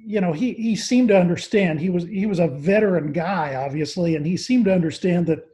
you 0.05 0.21
know, 0.21 0.33
he 0.33 0.53
he 0.53 0.75
seemed 0.75 1.09
to 1.09 1.19
understand. 1.19 1.79
He 1.79 1.89
was 1.89 2.05
he 2.05 2.25
was 2.25 2.39
a 2.39 2.47
veteran 2.47 3.11
guy, 3.11 3.55
obviously, 3.55 4.15
and 4.15 4.25
he 4.25 4.37
seemed 4.37 4.65
to 4.65 4.73
understand 4.73 5.27
that 5.27 5.45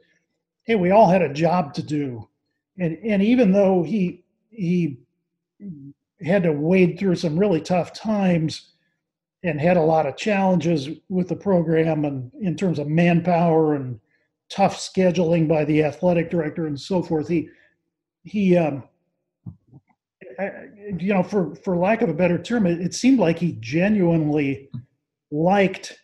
hey, 0.64 0.74
we 0.74 0.90
all 0.90 1.08
had 1.08 1.22
a 1.22 1.32
job 1.32 1.74
to 1.74 1.82
do, 1.82 2.28
and 2.78 2.98
and 3.04 3.22
even 3.22 3.52
though 3.52 3.82
he 3.82 4.24
he 4.50 4.98
had 6.22 6.44
to 6.44 6.52
wade 6.52 6.98
through 6.98 7.16
some 7.16 7.38
really 7.38 7.60
tough 7.60 7.92
times 7.92 8.72
and 9.42 9.60
had 9.60 9.76
a 9.76 9.82
lot 9.82 10.06
of 10.06 10.16
challenges 10.16 10.88
with 11.08 11.28
the 11.28 11.36
program 11.36 12.04
and 12.04 12.30
in 12.40 12.56
terms 12.56 12.78
of 12.78 12.88
manpower 12.88 13.74
and 13.74 14.00
tough 14.48 14.76
scheduling 14.76 15.48
by 15.48 15.64
the 15.64 15.82
athletic 15.82 16.30
director 16.30 16.66
and 16.66 16.80
so 16.80 17.02
forth 17.02 17.28
he 17.28 17.48
he 18.22 18.56
um, 18.56 18.82
you 20.98 21.12
know, 21.12 21.22
for 21.22 21.54
for 21.56 21.76
lack 21.76 22.02
of 22.02 22.08
a 22.08 22.14
better 22.14 22.38
term, 22.38 22.66
it, 22.66 22.80
it 22.80 22.94
seemed 22.94 23.18
like 23.18 23.38
he 23.38 23.56
genuinely 23.60 24.68
liked 25.30 25.98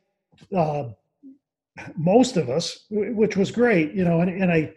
uh, 0.56 0.90
most 1.96 2.36
of 2.36 2.48
us, 2.48 2.86
which 2.90 3.36
was 3.36 3.50
great. 3.50 3.92
You 3.92 4.04
know, 4.04 4.20
and, 4.20 4.42
and 4.42 4.50
I, 4.50 4.72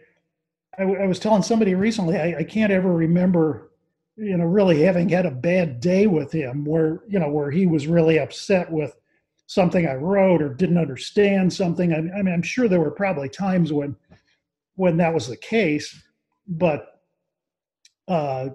I, 0.78 0.82
I 0.82 1.06
was 1.06 1.18
telling 1.18 1.42
somebody 1.42 1.74
recently, 1.74 2.16
I, 2.16 2.38
I 2.38 2.44
can't 2.44 2.72
ever 2.72 2.92
remember, 2.92 3.72
you 4.16 4.36
know, 4.36 4.44
really 4.44 4.82
having 4.82 5.08
had 5.08 5.26
a 5.26 5.30
bad 5.30 5.80
day 5.80 6.06
with 6.06 6.32
him 6.32 6.64
where 6.64 7.02
you 7.08 7.18
know 7.18 7.30
where 7.30 7.50
he 7.50 7.66
was 7.66 7.86
really 7.86 8.18
upset 8.18 8.70
with 8.70 8.94
something 9.46 9.86
I 9.86 9.94
wrote 9.94 10.42
or 10.42 10.52
didn't 10.52 10.78
understand 10.78 11.52
something. 11.52 11.92
I, 11.92 11.98
I 11.98 12.22
mean, 12.22 12.34
I'm 12.34 12.42
sure 12.42 12.68
there 12.68 12.80
were 12.80 12.90
probably 12.90 13.28
times 13.28 13.72
when 13.72 13.96
when 14.74 14.98
that 14.98 15.14
was 15.14 15.26
the 15.26 15.36
case, 15.36 16.02
but 16.46 17.00
uh, 18.08 18.48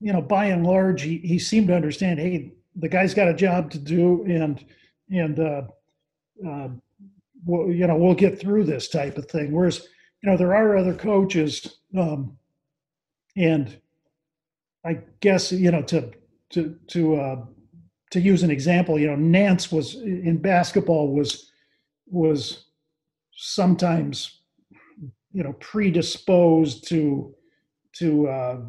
you 0.00 0.12
know, 0.12 0.22
by 0.22 0.46
and 0.46 0.66
large, 0.66 1.02
he, 1.02 1.18
he 1.18 1.38
seemed 1.38 1.68
to 1.68 1.76
understand, 1.76 2.18
hey, 2.18 2.52
the 2.76 2.88
guy's 2.88 3.14
got 3.14 3.28
a 3.28 3.34
job 3.34 3.70
to 3.72 3.78
do, 3.78 4.24
and 4.24 4.64
and 5.10 5.38
uh, 5.38 5.62
uh, 6.46 6.68
we'll, 7.44 7.70
you 7.70 7.86
know 7.86 7.96
we'll 7.96 8.14
get 8.14 8.40
through 8.40 8.64
this 8.64 8.88
type 8.88 9.18
of 9.18 9.26
thing. 9.26 9.52
Whereas, 9.52 9.86
you 10.22 10.30
know, 10.30 10.36
there 10.36 10.54
are 10.54 10.76
other 10.76 10.94
coaches, 10.94 11.78
um, 11.96 12.36
and 13.36 13.78
I 14.84 15.00
guess 15.20 15.52
you 15.52 15.70
know 15.70 15.82
to 15.82 16.10
to 16.50 16.76
to 16.88 17.16
uh, 17.16 17.44
to 18.10 18.20
use 18.20 18.42
an 18.42 18.50
example, 18.50 18.98
you 18.98 19.06
know, 19.06 19.16
Nance 19.16 19.70
was 19.70 19.94
in 19.94 20.38
basketball 20.38 21.12
was 21.12 21.50
was 22.06 22.66
sometimes 23.32 24.40
you 25.32 25.42
know 25.42 25.52
predisposed 25.54 26.88
to 26.88 27.34
to 27.92 28.28
uh, 28.28 28.60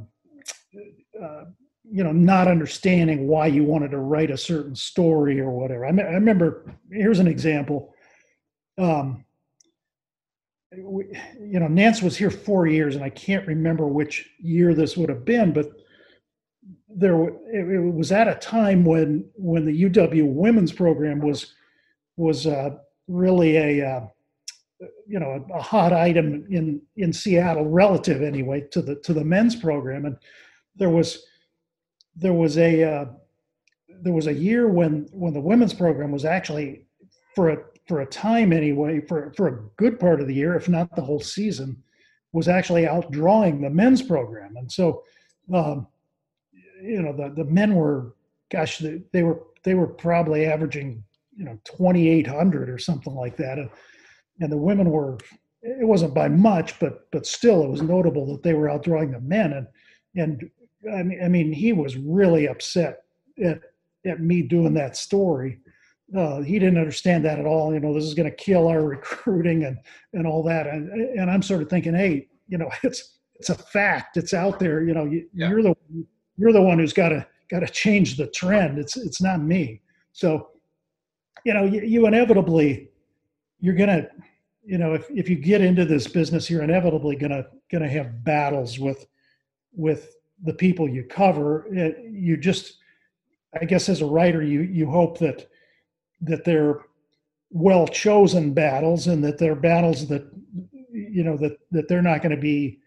uh, 1.22 1.46
you 1.84 2.04
know 2.04 2.12
not 2.12 2.48
understanding 2.48 3.28
why 3.28 3.48
you 3.48 3.64
wanted 3.64 3.92
to 3.92 3.98
write 3.98 4.32
a 4.32 4.38
certain 4.38 4.76
story 4.76 5.40
or 5.40 5.52
whatever. 5.52 5.86
I, 5.86 5.92
me- 5.92 6.04
I 6.04 6.14
remember 6.14 6.72
here's 6.92 7.20
an 7.20 7.28
example. 7.28 7.94
Um, 8.78 9.26
we, 10.78 11.06
you 11.42 11.60
know, 11.60 11.68
Nance 11.68 12.02
was 12.02 12.16
here 12.16 12.32
four 12.32 12.66
years, 12.66 12.96
and 12.96 13.04
I 13.04 13.10
can't 13.10 13.46
remember 13.46 13.88
which 13.88 14.30
year 14.40 14.74
this 14.74 14.96
would 14.96 15.10
have 15.10 15.26
been, 15.26 15.52
but 15.52 15.70
there 16.96 17.16
it, 17.24 17.94
was 17.94 18.12
at 18.12 18.28
a 18.28 18.36
time 18.36 18.84
when 18.86 19.26
when 19.36 19.66
the 19.66 19.84
UW 19.84 20.26
women's 20.34 20.72
program 20.72 21.20
was 21.20 21.54
was 22.18 22.48
uh, 22.48 22.72
really 23.08 23.58
a 23.58 23.88
uh, 23.88 24.08
you 25.08 25.20
know 25.20 25.46
a, 25.50 25.54
a, 25.54 25.62
hot 25.62 25.94
item 25.94 26.46
in 26.50 26.82
in 26.98 27.14
Seattle 27.14 27.68
relative 27.68 28.22
anyway 28.22 28.62
to 28.72 28.82
the 28.82 28.96
to 28.96 29.14
the 29.14 29.24
men's 29.24 29.56
program. 29.56 30.06
And 30.06 30.18
there 30.76 30.90
was 30.90 31.24
there 32.16 32.34
was 32.34 32.58
a 32.58 32.84
uh, 32.84 33.06
there 34.02 34.14
was 34.14 34.28
a 34.28 34.34
year 34.34 34.68
when 34.68 35.08
when 35.12 35.34
the 35.34 35.42
women's 35.42 35.74
program 35.74 36.12
was 36.12 36.26
actually 36.26 36.86
for 37.36 37.50
a 37.50 37.58
for 37.88 38.02
a 38.02 38.06
time 38.06 38.54
anyway 38.54 39.02
for 39.02 39.34
for 39.36 39.48
a 39.48 39.62
good 39.78 40.00
part 40.00 40.22
of 40.22 40.28
the 40.28 40.34
year 40.34 40.56
if 40.56 40.70
not 40.70 40.96
the 40.96 41.02
whole 41.02 41.20
season 41.20 41.82
was 42.34 42.48
actually 42.48 42.84
outdrawing 42.84 43.62
the 43.62 43.70
men's 43.70 44.02
program. 44.02 44.56
And 44.56 44.72
so 44.72 45.04
um, 45.54 45.88
you 46.82 47.02
know 47.02 47.13
the 47.13 47.34
the 47.36 47.50
men 47.50 47.76
were 47.76 48.13
gosh 48.52 48.80
they, 48.80 49.02
they 49.12 49.24
were 49.24 49.44
they 49.63 49.74
were 49.74 49.88
probably 49.88 50.46
averaging 50.46 51.04
you 51.36 51.46
know 51.46 51.60
2800 51.65 52.70
or 52.70 52.78
something 52.78 53.15
like 53.15 53.38
that. 53.38 53.58
And, 53.58 53.70
and 54.39 54.52
the 54.52 54.58
women 54.58 54.89
were 54.89 55.17
it 55.62 55.88
wasn't 55.88 56.13
by 56.13 56.28
much 56.28 56.80
but 56.80 57.10
but 57.12 57.26
still 57.26 57.63
it 57.63 57.70
was 57.70 57.82
notable 57.82 58.26
that 58.34 58.44
they 58.44 58.54
were 58.54 58.67
outdrawing 58.67 59.12
the 59.12 59.22
men. 59.22 59.54
And 59.54 59.67
and 60.15 60.50
I 60.94 61.04
mean, 61.04 61.24
I 61.24 61.28
mean 61.28 61.54
he 61.54 61.74
was 61.74 61.98
really 61.98 62.48
upset 62.48 63.04
at 63.44 63.62
at 64.06 64.20
me 64.20 64.41
doing 64.41 64.74
that 64.76 64.98
story. 64.98 65.60
Uh, 66.15 66.41
he 66.41 66.60
didn't 66.60 66.80
understand 66.80 67.24
that 67.24 67.39
at 67.39 67.46
all. 67.46 67.74
You 67.74 67.80
know 67.80 67.94
this 67.94 68.04
is 68.04 68.13
going 68.13 68.30
to 68.30 68.36
kill 68.36 68.67
our 68.67 68.84
recruiting 68.96 69.65
and 69.65 69.78
and 70.13 70.28
all 70.28 70.44
that. 70.44 70.67
And 70.67 70.91
and 70.91 71.30
i'm 71.30 71.41
sort 71.41 71.62
of 71.62 71.70
thinking 71.70 71.94
hey 71.94 72.28
you 72.48 72.58
know 72.58 72.70
it's 72.84 73.17
it's 73.36 73.50
a 73.50 73.56
fact. 73.56 74.17
It's 74.17 74.36
out 74.36 74.60
there. 74.60 74.84
You 74.84 74.94
know 74.94 75.06
you, 75.06 75.28
yeah. 75.34 75.50
you're 75.50 75.63
the 75.63 75.76
you're 76.42 76.52
the 76.52 76.62
one 76.62 76.80
who's 76.80 76.92
got 76.94 77.10
to 77.10 77.26
got 77.52 77.60
to 77.60 77.68
change 77.68 78.18
the 78.18 78.28
trend. 78.28 78.80
It's 78.80 78.98
it's 78.98 79.22
not 79.22 79.42
me. 79.42 79.82
So 80.12 80.50
you 81.46 81.54
know 81.54 81.64
you, 81.64 81.82
you 81.82 82.08
inevitably 82.08 82.90
you're 83.60 83.76
gonna 83.76 84.08
you 84.64 84.80
know 84.80 84.96
if, 84.96 85.10
if 85.12 85.30
you 85.30 85.36
get 85.36 85.62
into 85.62 85.86
this 85.86 86.08
business 86.08 86.50
you're 86.50 86.64
inevitably 86.64 87.16
gonna 87.16 87.46
gonna 87.72 87.88
have 87.88 88.24
battles 88.24 88.80
with 88.80 89.06
with 89.74 90.16
the 90.44 90.54
people 90.54 90.90
you 90.90 91.04
cover. 91.04 91.68
It, 91.72 92.00
you 92.12 92.38
just 92.38 92.78
i 93.62 93.66
guess 93.66 93.90
as 93.90 94.02
a 94.02 94.06
writer 94.06 94.42
you 94.42 94.62
you 94.62 94.90
hope 94.90 95.20
that 95.20 95.48
that 96.22 96.44
they're 96.46 96.80
well 97.52 97.88
chosen 97.88 98.54
battles 98.54 99.08
and 99.08 99.24
that 99.24 99.38
they're 99.38 99.56
battles 99.56 100.08
that 100.08 100.24
you 100.92 101.24
know 101.24 101.38
that 101.38 101.58
that 101.72 101.88
they're 101.88 102.02
not 102.02 102.22
going 102.22 102.36
to 102.36 102.42
be 102.42 102.80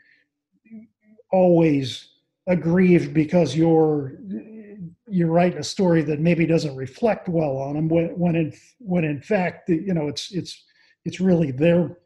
always 1.31 2.14
aggrieved 2.47 3.15
because 3.15 3.57
you're 3.57 4.15
you're 5.07 5.31
writing 5.31 5.59
a 5.59 5.65
story 5.65 6.03
that 6.03 6.21
maybe 6.21 6.47
doesn't 6.47 6.77
reflect 6.77 7.29
well 7.29 7.57
on 7.57 7.75
them 7.75 7.89
when 7.89 8.09
when 8.19 8.37
in 8.37 8.53
when 8.79 9.05
in 9.05 9.21
fact 9.21 9.69
you 9.69 9.95
know 9.95 10.09
it's 10.09 10.33
it's 10.33 10.65
it's 11.05 11.21
really 11.21 11.51
their 11.51 11.99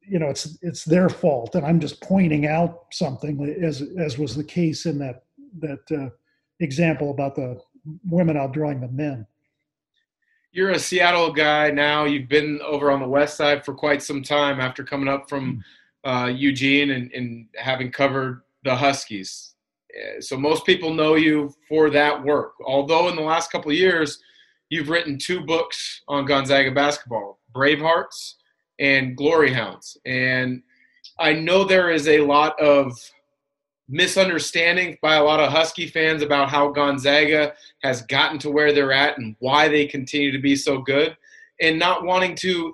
you 0.00 0.18
know 0.18 0.28
it's 0.28 0.58
it's 0.62 0.84
their 0.84 1.08
fault. 1.08 1.54
And 1.54 1.64
i'm 1.64 1.80
just 1.80 2.00
pointing 2.00 2.46
out 2.46 2.86
something 2.92 3.56
as 3.62 3.82
as 3.98 4.18
was 4.18 4.36
the 4.36 4.44
case 4.44 4.86
in 4.86 4.98
that 4.98 5.24
that 5.58 5.92
uh, 5.92 6.10
example 6.60 7.10
about 7.10 7.34
the 7.34 7.60
women 8.08 8.36
outdrawing 8.36 8.80
the 8.80 8.88
men. 8.88 9.26
You're 10.52 10.70
a 10.70 10.78
seattle 10.78 11.32
guy 11.32 11.70
now. 11.70 12.04
You've 12.04 12.28
been 12.28 12.60
over 12.64 12.90
on 12.90 13.00
the 13.00 13.08
west 13.08 13.36
side 13.36 13.64
for 13.64 13.72
quite 13.72 14.02
some 14.02 14.22
time 14.22 14.60
after 14.60 14.84
coming 14.84 15.08
up 15.08 15.28
from 15.28 15.64
hmm. 16.04 16.08
uh, 16.08 16.26
eugene 16.26 16.90
and, 16.90 17.12
and 17.12 17.46
having 17.56 17.90
covered 17.90 18.42
the 18.64 18.74
huskies 18.74 19.49
Uh, 19.96 20.20
so 20.20 20.36
most 20.36 20.64
people 20.66 20.94
know 20.94 21.14
you 21.14 21.52
for 21.68 21.90
that 21.90 22.22
work. 22.22 22.54
Although 22.64 23.08
in 23.08 23.16
the 23.16 23.22
last 23.22 23.50
couple 23.50 23.70
of 23.70 23.76
years, 23.76 24.18
you've 24.68 24.88
written 24.88 25.18
two 25.18 25.40
books 25.40 26.02
on 26.08 26.24
Gonzaga 26.24 26.70
basketball, 26.70 27.40
Bravehearts 27.54 28.34
and 28.78 29.16
Glory 29.16 29.52
Hounds. 29.52 29.96
And 30.06 30.62
I 31.18 31.32
know 31.32 31.64
there 31.64 31.90
is 31.90 32.08
a 32.08 32.20
lot 32.20 32.58
of 32.60 32.98
misunderstanding 33.88 34.96
by 35.02 35.16
a 35.16 35.24
lot 35.24 35.40
of 35.40 35.50
Husky 35.50 35.86
fans 35.86 36.22
about 36.22 36.48
how 36.48 36.70
Gonzaga 36.70 37.54
has 37.82 38.02
gotten 38.02 38.38
to 38.38 38.50
where 38.50 38.72
they're 38.72 38.92
at 38.92 39.18
and 39.18 39.34
why 39.40 39.68
they 39.68 39.86
continue 39.86 40.30
to 40.30 40.38
be 40.38 40.54
so 40.54 40.78
good 40.78 41.16
and 41.60 41.78
not 41.78 42.04
wanting 42.04 42.36
to, 42.36 42.72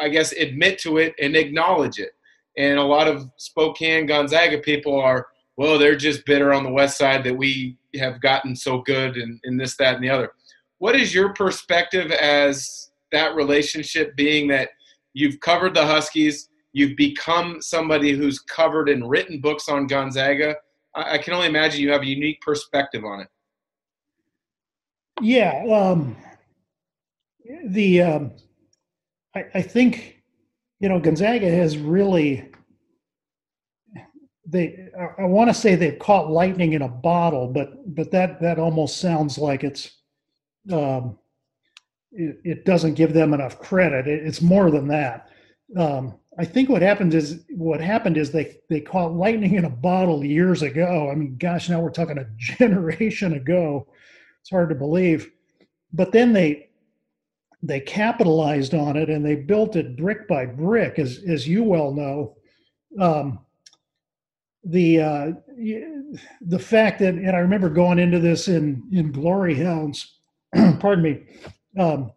I 0.00 0.08
guess, 0.08 0.32
admit 0.32 0.78
to 0.80 0.96
it 0.96 1.14
and 1.20 1.36
acknowledge 1.36 1.98
it. 1.98 2.12
And 2.56 2.78
a 2.78 2.82
lot 2.82 3.06
of 3.06 3.30
Spokane 3.36 4.06
Gonzaga 4.06 4.58
people 4.58 4.98
are– 4.98 5.28
well, 5.58 5.76
they're 5.76 5.96
just 5.96 6.24
bitter 6.24 6.52
on 6.52 6.62
the 6.62 6.70
west 6.70 6.96
side 6.96 7.24
that 7.24 7.36
we 7.36 7.76
have 7.96 8.20
gotten 8.20 8.54
so 8.54 8.80
good 8.82 9.16
and, 9.16 9.40
in 9.42 9.56
this, 9.56 9.76
that, 9.76 9.96
and 9.96 10.04
the 10.04 10.08
other. 10.08 10.30
What 10.78 10.94
is 10.94 11.12
your 11.12 11.34
perspective 11.34 12.12
as 12.12 12.92
that 13.10 13.34
relationship 13.34 14.14
being 14.14 14.46
that 14.48 14.68
you've 15.14 15.40
covered 15.40 15.74
the 15.74 15.84
Huskies, 15.84 16.48
you've 16.72 16.96
become 16.96 17.60
somebody 17.60 18.12
who's 18.12 18.38
covered 18.38 18.88
and 18.88 19.10
written 19.10 19.40
books 19.40 19.68
on 19.68 19.88
Gonzaga? 19.88 20.54
I, 20.94 21.14
I 21.14 21.18
can 21.18 21.34
only 21.34 21.48
imagine 21.48 21.80
you 21.80 21.90
have 21.90 22.02
a 22.02 22.06
unique 22.06 22.40
perspective 22.40 23.04
on 23.04 23.22
it. 23.22 23.28
Yeah. 25.20 25.64
Um, 25.68 26.16
the, 27.66 28.02
um, 28.02 28.32
I, 29.34 29.46
I 29.54 29.62
think, 29.62 30.22
you 30.78 30.88
know, 30.88 31.00
Gonzaga 31.00 31.50
has 31.50 31.76
really 31.76 32.48
they 34.48 34.88
I 35.18 35.24
want 35.24 35.50
to 35.50 35.54
say 35.54 35.74
they've 35.74 35.98
caught 35.98 36.30
lightning 36.30 36.72
in 36.72 36.82
a 36.82 36.88
bottle, 36.88 37.48
but 37.48 37.94
but 37.94 38.10
that 38.12 38.40
that 38.40 38.58
almost 38.58 38.98
sounds 38.98 39.36
like 39.36 39.62
it's 39.62 39.98
um, 40.72 41.18
it, 42.12 42.40
it, 42.44 42.64
doesn't 42.64 42.94
give 42.94 43.14
them 43.14 43.32
enough 43.32 43.58
credit. 43.58 44.06
It, 44.06 44.26
it's 44.26 44.42
more 44.42 44.70
than 44.70 44.88
that. 44.88 45.28
Um, 45.76 46.18
I 46.38 46.44
think 46.44 46.68
what 46.68 46.82
happened 46.82 47.14
is 47.14 47.44
what 47.50 47.80
happened 47.80 48.16
is 48.16 48.30
they 48.30 48.58
they 48.70 48.80
caught 48.80 49.12
lightning 49.12 49.54
in 49.54 49.64
a 49.64 49.70
bottle 49.70 50.24
years 50.24 50.62
ago. 50.62 51.10
I 51.10 51.14
mean, 51.14 51.36
gosh, 51.36 51.68
now 51.68 51.80
we're 51.80 51.90
talking 51.90 52.18
a 52.18 52.26
generation 52.36 53.34
ago. 53.34 53.86
It's 54.40 54.50
hard 54.50 54.70
to 54.70 54.74
believe, 54.74 55.30
but 55.92 56.12
then 56.12 56.32
they 56.32 56.68
they 57.62 57.80
capitalized 57.80 58.72
on 58.72 58.96
it 58.96 59.10
and 59.10 59.24
they 59.26 59.34
built 59.34 59.76
it 59.76 59.96
brick 59.96 60.26
by 60.28 60.46
brick, 60.46 60.98
as 60.98 61.22
as 61.28 61.46
you 61.46 61.64
well 61.64 61.92
know. 61.92 62.36
Um, 62.98 63.40
the 64.68 65.00
uh, 65.00 65.32
the 66.42 66.58
fact 66.58 66.98
that 67.00 67.14
and 67.14 67.30
I 67.30 67.38
remember 67.38 67.70
going 67.70 67.98
into 67.98 68.18
this 68.18 68.48
in 68.48 68.82
in 68.92 69.10
Glory 69.10 69.54
Hounds, 69.54 70.18
pardon 70.78 71.02
me, 71.02 71.22
um, 71.78 72.12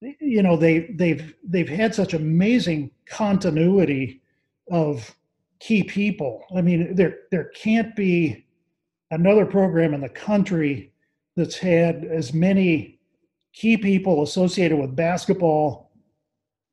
you 0.00 0.42
know 0.42 0.56
they 0.56 0.92
they've 0.94 1.34
they've 1.44 1.68
had 1.68 1.94
such 1.94 2.14
amazing 2.14 2.90
continuity 3.06 4.22
of 4.70 5.14
key 5.60 5.84
people. 5.84 6.44
I 6.56 6.62
mean 6.62 6.94
there 6.94 7.18
there 7.30 7.50
can't 7.54 7.94
be 7.94 8.46
another 9.10 9.44
program 9.44 9.92
in 9.92 10.00
the 10.00 10.08
country 10.08 10.92
that's 11.36 11.58
had 11.58 12.04
as 12.04 12.32
many 12.32 12.98
key 13.52 13.76
people 13.76 14.22
associated 14.22 14.78
with 14.78 14.96
basketball 14.96 15.90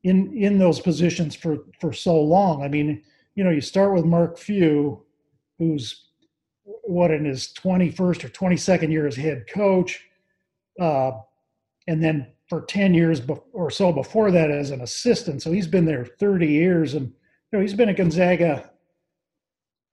in 0.03 0.33
in 0.37 0.57
those 0.57 0.79
positions 0.79 1.35
for 1.35 1.65
for 1.81 1.91
so 1.91 2.17
long. 2.17 2.63
I 2.63 2.69
mean 2.69 3.03
you 3.37 3.43
know, 3.43 3.51
you 3.51 3.61
start 3.61 3.93
with 3.93 4.03
Mark 4.03 4.39
Few, 4.39 5.05
who's 5.59 6.07
what 6.63 7.11
in 7.11 7.23
his 7.23 7.53
21st 7.53 8.23
or 8.23 8.29
22nd 8.29 8.91
year 8.91 9.05
as 9.05 9.15
head 9.15 9.45
coach, 9.47 10.03
uh, 10.81 11.11
and 11.87 12.03
then 12.03 12.33
for 12.49 12.63
10 12.63 12.95
years 12.95 13.21
or 13.53 13.69
so 13.69 13.93
before 13.93 14.31
that 14.31 14.49
as 14.49 14.71
an 14.71 14.81
assistant. 14.81 15.43
So 15.43 15.51
he's 15.51 15.67
been 15.67 15.85
there 15.85 16.03
30 16.03 16.47
years, 16.47 16.95
and 16.95 17.05
you 17.05 17.13
know 17.53 17.59
he's 17.59 17.75
been 17.75 17.89
at 17.89 17.97
Gonzaga 17.97 18.71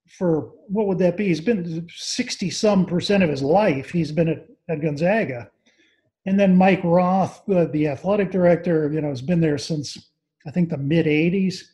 for 0.08 0.52
what 0.68 0.86
would 0.86 0.98
that 0.98 1.18
be? 1.18 1.26
He's 1.26 1.40
been 1.40 1.86
60 1.94 2.48
some 2.48 2.86
percent 2.86 3.22
of 3.22 3.28
his 3.28 3.42
life. 3.42 3.90
He's 3.90 4.10
been 4.10 4.28
at, 4.28 4.46
at 4.70 4.80
Gonzaga, 4.80 5.50
and 6.24 6.40
then 6.40 6.56
Mike 6.56 6.82
Roth, 6.82 7.46
uh, 7.50 7.66
the 7.66 7.88
athletic 7.88 8.30
director, 8.30 8.90
you 8.90 9.02
know, 9.02 9.10
has 9.10 9.22
been 9.22 9.42
there 9.42 9.58
since 9.58 10.12
I 10.46 10.50
think 10.50 10.70
the 10.70 10.78
mid 10.78 11.04
80s. 11.04 11.64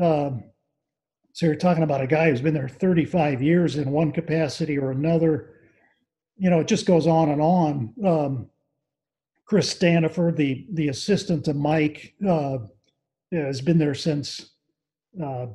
Um, 0.00 0.42
so 1.36 1.44
you're 1.44 1.54
talking 1.54 1.82
about 1.82 2.00
a 2.00 2.06
guy 2.06 2.30
who's 2.30 2.40
been 2.40 2.54
there 2.54 2.66
35 2.66 3.42
years 3.42 3.76
in 3.76 3.90
one 3.90 4.10
capacity 4.10 4.78
or 4.78 4.90
another. 4.90 5.50
you 6.38 6.48
know, 6.48 6.60
it 6.60 6.66
just 6.66 6.86
goes 6.86 7.06
on 7.06 7.28
and 7.28 7.42
on. 7.42 7.92
Um, 8.02 8.46
Chris 9.44 9.72
Standiford, 9.74 10.36
the 10.36 10.66
the 10.72 10.88
assistant 10.88 11.44
to 11.44 11.52
Mike, 11.52 12.14
uh, 12.26 12.56
has 13.32 13.60
been 13.60 13.76
there 13.76 13.94
since 13.94 14.52
uh, 15.22 15.48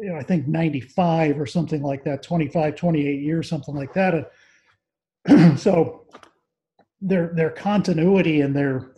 you 0.00 0.10
know, 0.10 0.14
I 0.14 0.22
think 0.22 0.46
95 0.46 1.40
or 1.40 1.46
something 1.46 1.82
like 1.82 2.04
that, 2.04 2.22
25, 2.22 2.76
28 2.76 3.22
years, 3.22 3.48
something 3.48 3.74
like 3.74 3.92
that. 3.94 4.30
so 5.58 6.06
their 7.00 7.32
their 7.34 7.50
continuity 7.50 8.40
and 8.40 8.54
their 8.54 8.92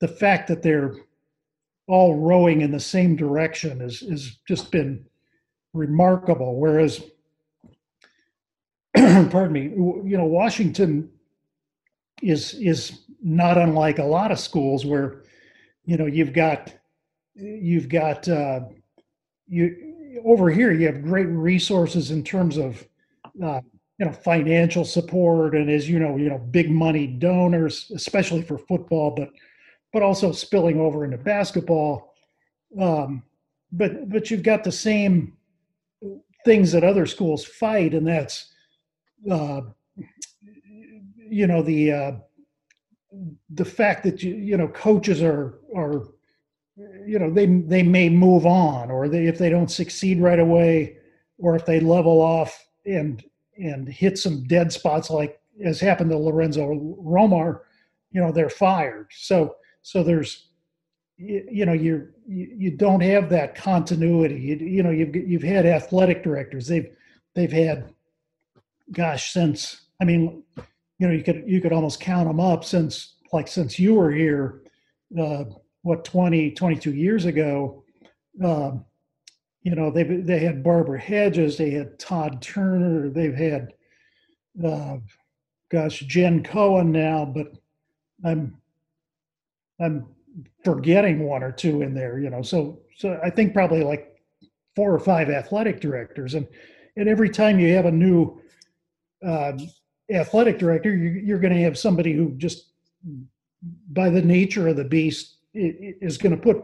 the 0.00 0.06
fact 0.06 0.46
that 0.46 0.62
they're 0.62 0.94
all 1.88 2.14
rowing 2.14 2.60
in 2.60 2.70
the 2.70 2.78
same 2.78 3.16
direction 3.16 3.80
is 3.80 4.00
is 4.00 4.38
just 4.46 4.70
been 4.70 5.04
remarkable. 5.74 6.56
Whereas, 6.56 7.02
pardon 8.94 9.52
me, 9.52 9.62
you 9.64 10.16
know, 10.16 10.24
Washington 10.24 11.10
is 12.22 12.54
is 12.54 13.00
not 13.22 13.58
unlike 13.58 13.98
a 13.98 14.04
lot 14.04 14.32
of 14.32 14.38
schools 14.38 14.86
where, 14.86 15.24
you 15.84 15.96
know, 15.98 16.06
you've 16.06 16.32
got 16.32 16.72
you've 17.34 17.88
got 17.88 18.26
uh, 18.28 18.60
you 19.46 19.94
over 20.24 20.50
here 20.50 20.72
you 20.72 20.86
have 20.86 21.02
great 21.02 21.26
resources 21.26 22.10
in 22.10 22.22
terms 22.22 22.56
of 22.56 22.86
uh, 23.42 23.60
you 23.98 24.06
know 24.06 24.12
financial 24.12 24.84
support 24.84 25.54
and 25.54 25.70
as 25.70 25.88
you 25.88 25.98
know 25.98 26.16
you 26.16 26.28
know 26.28 26.38
big 26.38 26.70
money 26.70 27.06
donors 27.06 27.90
especially 27.94 28.42
for 28.42 28.58
football 28.58 29.10
but 29.10 29.30
but 29.92 30.02
also 30.02 30.32
spilling 30.32 30.80
over 30.80 31.04
into 31.04 31.18
basketball 31.18 32.14
um, 32.80 33.22
but 33.72 34.08
but 34.08 34.30
you've 34.30 34.42
got 34.42 34.64
the 34.64 34.72
same 34.72 35.36
things 36.44 36.72
that 36.72 36.84
other 36.84 37.06
schools 37.06 37.44
fight 37.44 37.94
and 37.94 38.06
that's 38.06 38.52
uh, 39.30 39.62
you 41.28 41.46
know 41.46 41.62
the 41.62 41.92
uh, 41.92 42.12
the 43.54 43.64
fact 43.64 44.02
that 44.04 44.22
you 44.22 44.34
you 44.34 44.56
know 44.56 44.68
coaches 44.68 45.22
are 45.22 45.60
are 45.74 46.08
you 47.06 47.18
know 47.18 47.30
they 47.30 47.46
they 47.46 47.82
may 47.82 48.08
move 48.08 48.46
on 48.46 48.90
or 48.90 49.08
they 49.08 49.26
if 49.26 49.38
they 49.38 49.48
don't 49.48 49.70
succeed 49.70 50.20
right 50.20 50.40
away 50.40 50.96
or 51.38 51.54
if 51.56 51.64
they 51.64 51.80
level 51.80 52.20
off 52.20 52.66
and 52.86 53.24
and 53.56 53.88
hit 53.88 54.18
some 54.18 54.44
dead 54.44 54.72
spots 54.72 55.10
like 55.10 55.40
has 55.62 55.78
happened 55.78 56.10
to 56.10 56.18
Lorenzo 56.18 56.96
Romar, 57.00 57.60
you 58.10 58.20
know 58.20 58.32
they're 58.32 58.50
fired. 58.50 59.06
So 59.12 59.56
so 59.82 60.02
there's 60.02 60.48
you, 61.16 61.48
you 61.50 61.66
know 61.66 61.72
you're 61.72 62.10
you 62.26 62.70
don't 62.70 63.00
have 63.00 63.28
that 63.30 63.54
continuity. 63.54 64.36
You, 64.40 64.56
you 64.56 64.82
know 64.82 64.90
you've 64.90 65.14
you've 65.14 65.42
had 65.42 65.66
athletic 65.66 66.22
directors. 66.22 66.66
They've 66.66 66.90
they've 67.34 67.52
had 67.52 67.92
gosh 68.92 69.32
since 69.32 69.82
I 70.00 70.04
mean 70.04 70.42
you 70.98 71.06
know 71.06 71.12
you 71.12 71.22
could 71.22 71.44
you 71.46 71.60
could 71.60 71.72
almost 71.72 72.00
count 72.00 72.28
them 72.28 72.40
up 72.40 72.64
since 72.64 73.16
like 73.32 73.48
since 73.48 73.78
you 73.78 73.94
were 73.94 74.10
here. 74.10 74.62
Uh, 75.18 75.44
what 75.82 76.02
20 76.02 76.50
22 76.52 76.94
years 76.94 77.26
ago 77.26 77.84
um, 78.42 78.84
you 79.62 79.74
know 79.74 79.90
they 79.90 80.02
they 80.02 80.38
had 80.40 80.62
Barbara 80.62 81.00
Hedges, 81.00 81.56
they 81.56 81.70
had 81.70 81.98
Todd 81.98 82.42
Turner, 82.42 83.08
they've 83.08 83.34
had 83.34 83.72
uh, 84.64 84.98
gosh 85.70 86.00
Jen 86.00 86.42
Cohen 86.42 86.92
now, 86.92 87.24
but 87.24 87.52
I'm 88.24 88.56
I'm 89.80 90.06
forgetting 90.64 91.24
one 91.24 91.42
or 91.42 91.52
two 91.52 91.82
in 91.82 91.94
there, 91.94 92.18
you 92.18 92.30
know. 92.30 92.42
So 92.42 92.80
so 92.96 93.20
I 93.22 93.30
think 93.30 93.52
probably 93.52 93.82
like 93.82 94.20
four 94.76 94.92
or 94.92 94.98
five 94.98 95.30
athletic 95.30 95.80
directors, 95.80 96.34
and 96.34 96.46
and 96.96 97.08
every 97.08 97.30
time 97.30 97.58
you 97.58 97.74
have 97.74 97.86
a 97.86 97.92
new 97.92 98.40
uh, 99.24 99.52
athletic 100.10 100.58
director, 100.58 100.94
you, 100.94 101.10
you're 101.10 101.38
going 101.38 101.54
to 101.54 101.62
have 101.62 101.78
somebody 101.78 102.12
who 102.12 102.32
just 102.36 102.70
by 103.90 104.10
the 104.10 104.22
nature 104.22 104.68
of 104.68 104.76
the 104.76 104.84
beast 104.84 105.38
is 105.54 106.18
going 106.18 106.34
to 106.34 106.40
put 106.40 106.62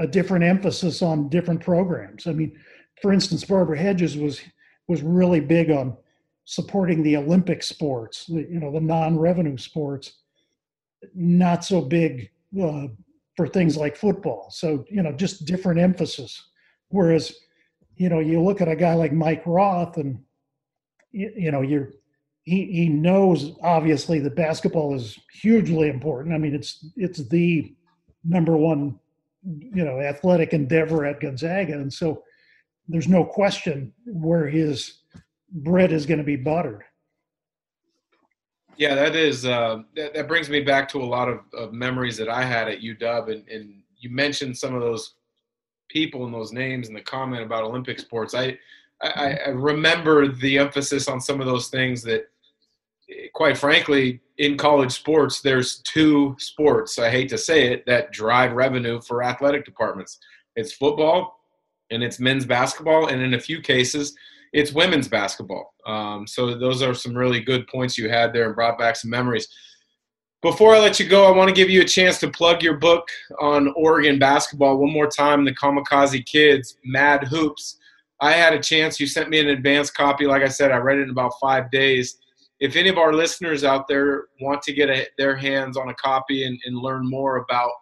a 0.00 0.06
different 0.06 0.44
emphasis 0.44 1.02
on 1.02 1.28
different 1.28 1.60
programs. 1.60 2.26
I 2.26 2.32
mean, 2.32 2.58
for 3.00 3.12
instance, 3.12 3.44
Barbara 3.44 3.78
Hedges 3.78 4.16
was 4.16 4.40
was 4.88 5.02
really 5.02 5.40
big 5.40 5.70
on 5.70 5.96
supporting 6.44 7.02
the 7.02 7.16
Olympic 7.16 7.62
sports, 7.62 8.28
you 8.28 8.58
know, 8.58 8.72
the 8.72 8.80
non-revenue 8.80 9.56
sports. 9.56 10.14
Not 11.14 11.64
so 11.64 11.80
big 11.80 12.30
uh, 12.60 12.86
for 13.36 13.46
things 13.46 13.76
like 13.76 13.96
football. 13.96 14.48
So 14.50 14.84
you 14.90 15.02
know, 15.02 15.12
just 15.12 15.46
different 15.46 15.80
emphasis. 15.80 16.40
Whereas, 16.88 17.34
you 17.96 18.08
know, 18.08 18.18
you 18.18 18.42
look 18.42 18.60
at 18.60 18.68
a 18.68 18.76
guy 18.76 18.94
like 18.94 19.12
Mike 19.12 19.42
Roth, 19.46 19.96
and 19.96 20.18
you, 21.10 21.32
you 21.36 21.50
know, 21.50 21.62
you're 21.62 21.90
he 22.42 22.66
he 22.66 22.88
knows 22.88 23.52
obviously 23.62 24.18
that 24.20 24.36
basketball 24.36 24.94
is 24.94 25.18
hugely 25.32 25.88
important. 25.88 26.34
I 26.34 26.38
mean, 26.38 26.54
it's 26.54 26.84
it's 26.96 27.26
the 27.28 27.74
number 28.24 28.56
one, 28.56 28.98
you 29.44 29.84
know, 29.84 30.00
athletic 30.00 30.52
endeavor 30.52 31.04
at 31.04 31.20
Gonzaga, 31.20 31.74
and 31.74 31.92
so 31.92 32.22
there's 32.88 33.08
no 33.08 33.24
question 33.24 33.92
where 34.06 34.48
his 34.48 34.98
bread 35.50 35.92
is 35.92 36.06
going 36.06 36.18
to 36.18 36.24
be 36.24 36.36
buttered. 36.36 36.82
Yeah, 38.76 38.94
that 38.94 39.14
is 39.14 39.44
uh, 39.44 39.82
that, 39.96 40.14
that, 40.14 40.28
brings 40.28 40.48
me 40.48 40.60
back 40.60 40.88
to 40.90 41.02
a 41.02 41.04
lot 41.04 41.28
of, 41.28 41.40
of 41.54 41.72
memories 41.72 42.16
that 42.16 42.28
I 42.28 42.42
had 42.42 42.68
at 42.68 42.80
UW, 42.80 43.30
and, 43.30 43.48
and 43.48 43.82
you 43.98 44.10
mentioned 44.10 44.56
some 44.56 44.74
of 44.74 44.80
those 44.80 45.14
people 45.88 46.24
and 46.24 46.34
those 46.34 46.52
names 46.52 46.88
and 46.88 46.96
the 46.96 47.02
comment 47.02 47.42
about 47.42 47.64
Olympic 47.64 47.98
sports. 47.98 48.34
I, 48.34 48.58
I, 49.02 49.38
I 49.46 49.48
remember 49.50 50.28
the 50.28 50.58
emphasis 50.58 51.06
on 51.06 51.20
some 51.20 51.40
of 51.40 51.46
those 51.46 51.68
things 51.68 52.02
that 52.02 52.28
quite 53.34 53.58
frankly, 53.58 54.20
in 54.38 54.56
college 54.56 54.92
sports, 54.92 55.40
there's 55.40 55.80
two 55.80 56.36
sports, 56.38 56.98
I 56.98 57.10
hate 57.10 57.28
to 57.30 57.38
say 57.38 57.72
it, 57.72 57.86
that 57.86 58.12
drive 58.12 58.52
revenue 58.52 59.00
for 59.00 59.22
athletic 59.22 59.64
departments. 59.64 60.18
It's 60.56 60.72
football 60.72 61.40
and 61.90 62.02
it's 62.02 62.18
men's 62.18 62.46
basketball, 62.46 63.08
and 63.08 63.20
in 63.20 63.34
a 63.34 63.40
few 63.40 63.60
cases, 63.60 64.14
it's 64.52 64.72
women's 64.72 65.08
basketball. 65.08 65.74
Um, 65.86 66.26
so 66.26 66.56
those 66.56 66.82
are 66.82 66.94
some 66.94 67.14
really 67.14 67.40
good 67.40 67.66
points 67.68 67.96
you 67.96 68.08
had 68.08 68.32
there 68.32 68.46
and 68.46 68.54
brought 68.54 68.78
back 68.78 68.96
some 68.96 69.10
memories. 69.10 69.48
Before 70.42 70.74
I 70.74 70.80
let 70.80 70.98
you 70.98 71.08
go, 71.08 71.26
I 71.26 71.36
want 71.36 71.48
to 71.48 71.54
give 71.54 71.70
you 71.70 71.82
a 71.82 71.86
chance 71.86 72.18
to 72.20 72.28
plug 72.28 72.62
your 72.62 72.76
book 72.76 73.06
on 73.40 73.72
Oregon 73.76 74.18
basketball 74.18 74.78
one 74.78 74.92
more 74.92 75.06
time, 75.06 75.44
The 75.44 75.54
Kamikaze 75.54 76.26
Kids, 76.26 76.76
Mad 76.84 77.24
Hoops. 77.24 77.78
I 78.20 78.32
had 78.32 78.52
a 78.52 78.60
chance. 78.60 78.98
You 78.98 79.06
sent 79.06 79.30
me 79.30 79.38
an 79.38 79.48
advance 79.48 79.90
copy. 79.90 80.26
Like 80.26 80.42
I 80.42 80.48
said, 80.48 80.72
I 80.72 80.78
read 80.78 80.98
it 80.98 81.02
in 81.02 81.10
about 81.10 81.32
five 81.40 81.70
days 81.70 82.18
if 82.62 82.76
any 82.76 82.88
of 82.88 82.96
our 82.96 83.12
listeners 83.12 83.64
out 83.64 83.88
there 83.88 84.26
want 84.40 84.62
to 84.62 84.72
get 84.72 84.88
a, 84.88 85.04
their 85.18 85.34
hands 85.34 85.76
on 85.76 85.88
a 85.88 85.94
copy 85.94 86.44
and, 86.46 86.56
and 86.64 86.78
learn 86.78 87.10
more 87.10 87.38
about 87.38 87.72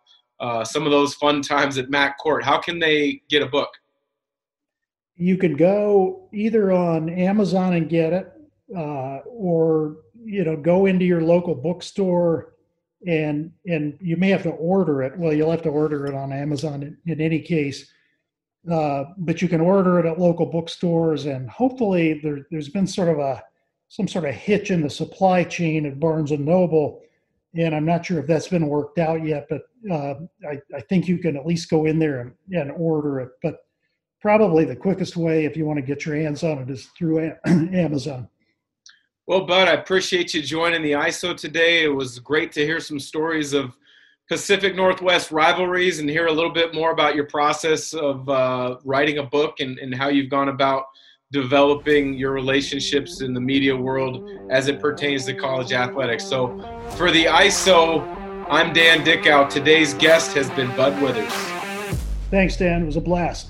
uh, 0.41 0.65
some 0.65 0.87
of 0.87 0.91
those 0.91 1.13
fun 1.17 1.43
times 1.43 1.77
at 1.77 1.91
Mac 1.91 2.17
Court, 2.17 2.43
how 2.43 2.59
can 2.59 2.79
they 2.79 3.21
get 3.29 3.43
a 3.43 3.47
book? 3.47 3.69
You 5.21 5.37
can 5.37 5.55
go 5.55 6.29
either 6.33 6.73
on 6.73 7.11
Amazon 7.11 7.75
and 7.75 7.89
get 7.89 8.13
it, 8.13 8.33
uh, 8.77 9.19
or 9.27 9.99
you 10.25 10.45
know, 10.45 10.57
go 10.57 10.87
into 10.87 11.05
your 11.05 11.23
local 11.23 11.55
bookstore 11.55 12.55
and 13.07 13.51
and 13.67 13.99
you 14.01 14.17
may 14.17 14.29
have 14.31 14.43
to 14.43 14.51
order 14.51 15.03
it. 15.03 15.17
Well, 15.19 15.33
you'll 15.33 15.51
have 15.51 15.63
to 15.63 15.71
order 15.71 16.07
it 16.07 16.15
on 16.15 16.33
Amazon 16.33 16.83
in, 16.83 16.97
in 17.07 17.21
any 17.21 17.41
case. 17.41 17.91
Uh, 18.71 19.05
but 19.17 19.41
you 19.41 19.49
can 19.49 19.61
order 19.61 19.99
it 19.99 20.07
at 20.07 20.19
local 20.19 20.45
bookstores, 20.45 21.25
and 21.25 21.49
hopefully 21.49 22.21
there, 22.23 22.47
there's 22.51 22.69
been 22.69 22.87
sort 22.87 23.09
of 23.09 23.19
a 23.19 23.43
some 23.89 24.07
sort 24.07 24.27
of 24.27 24.35
hitch 24.35 24.71
in 24.71 24.83
the 24.83 24.91
supply 24.91 25.43
chain 25.43 25.87
at 25.87 25.99
Barnes 25.99 26.31
and 26.31 26.45
Noble, 26.45 27.01
and 27.55 27.75
I'm 27.75 27.87
not 27.87 28.05
sure 28.05 28.21
if 28.21 28.27
that's 28.27 28.49
been 28.49 28.69
worked 28.69 28.99
out 28.99 29.25
yet. 29.25 29.47
But 29.49 29.63
uh, 29.91 30.15
I, 30.49 30.61
I, 30.75 30.81
think 30.83 31.09
you 31.09 31.19
can 31.19 31.37
at 31.37 31.47
least 31.47 31.71
go 31.71 31.87
in 31.87 31.99
there 31.99 32.21
and, 32.21 32.33
and, 32.53 32.71
order 32.73 33.19
it. 33.21 33.31
But 33.43 33.65
probably 34.21 34.65
the 34.65 34.77
quickest 34.77 35.17
way, 35.17 35.45
if 35.45 35.57
you 35.57 35.65
want 35.65 35.79
to 35.79 35.83
get 35.83 36.05
your 36.05 36.17
hands 36.17 36.43
on 36.43 36.59
it, 36.59 36.71
is 36.71 36.87
through 36.97 37.33
Amazon. 37.47 38.29
Well, 39.27 39.47
Bud, 39.47 39.69
I 39.69 39.73
appreciate 39.73 40.35
you 40.35 40.43
joining 40.43 40.83
the 40.83 40.93
ISO 40.93 41.37
today. 41.37 41.85
It 41.85 41.95
was 41.95 42.19
great 42.19 42.53
to 42.53 42.65
hear 42.65 42.81
some 42.81 42.99
stories 42.99 43.53
of 43.53 43.77
Pacific 44.29 44.77
Northwest 44.77 45.31
rivalries 45.31 45.99
and 45.99 46.09
hear 46.09 46.27
a 46.27 46.33
little 46.33 46.53
bit 46.53 46.75
more 46.75 46.93
about 46.93 47.15
your 47.15 47.27
process 47.27 47.93
of 47.93 48.29
uh, 48.29 48.77
writing 48.85 49.19
a 49.19 49.23
book 49.23 49.61
and, 49.61 49.79
and 49.79 49.95
how 49.95 50.09
you've 50.09 50.31
gone 50.31 50.49
about 50.49 50.85
developing 51.33 52.15
your 52.15 52.33
relationships 52.33 53.23
in 53.23 53.33
the 53.33 53.41
media 53.41 53.77
world 53.77 54.29
as 54.51 54.67
it 54.67 54.81
pertains 54.81 55.25
to 55.27 55.35
college 55.35 55.73
athletics. 55.73 56.25
So, 56.25 56.59
for 56.97 57.13
the 57.13 57.27
ISO, 57.27 58.03
I'm 58.49 58.73
Dan 58.73 59.05
Dickau. 59.05 59.49
Today's 59.49 59.95
guest 59.95 60.33
has 60.35 60.51
been 60.51 60.75
Bud 60.77 61.01
Withers. 61.01 61.33
Thanks, 62.31 62.57
Dan. 62.57 62.83
It 62.83 62.87
was 62.87 62.97
a 62.97 63.01
blast. 63.01 63.50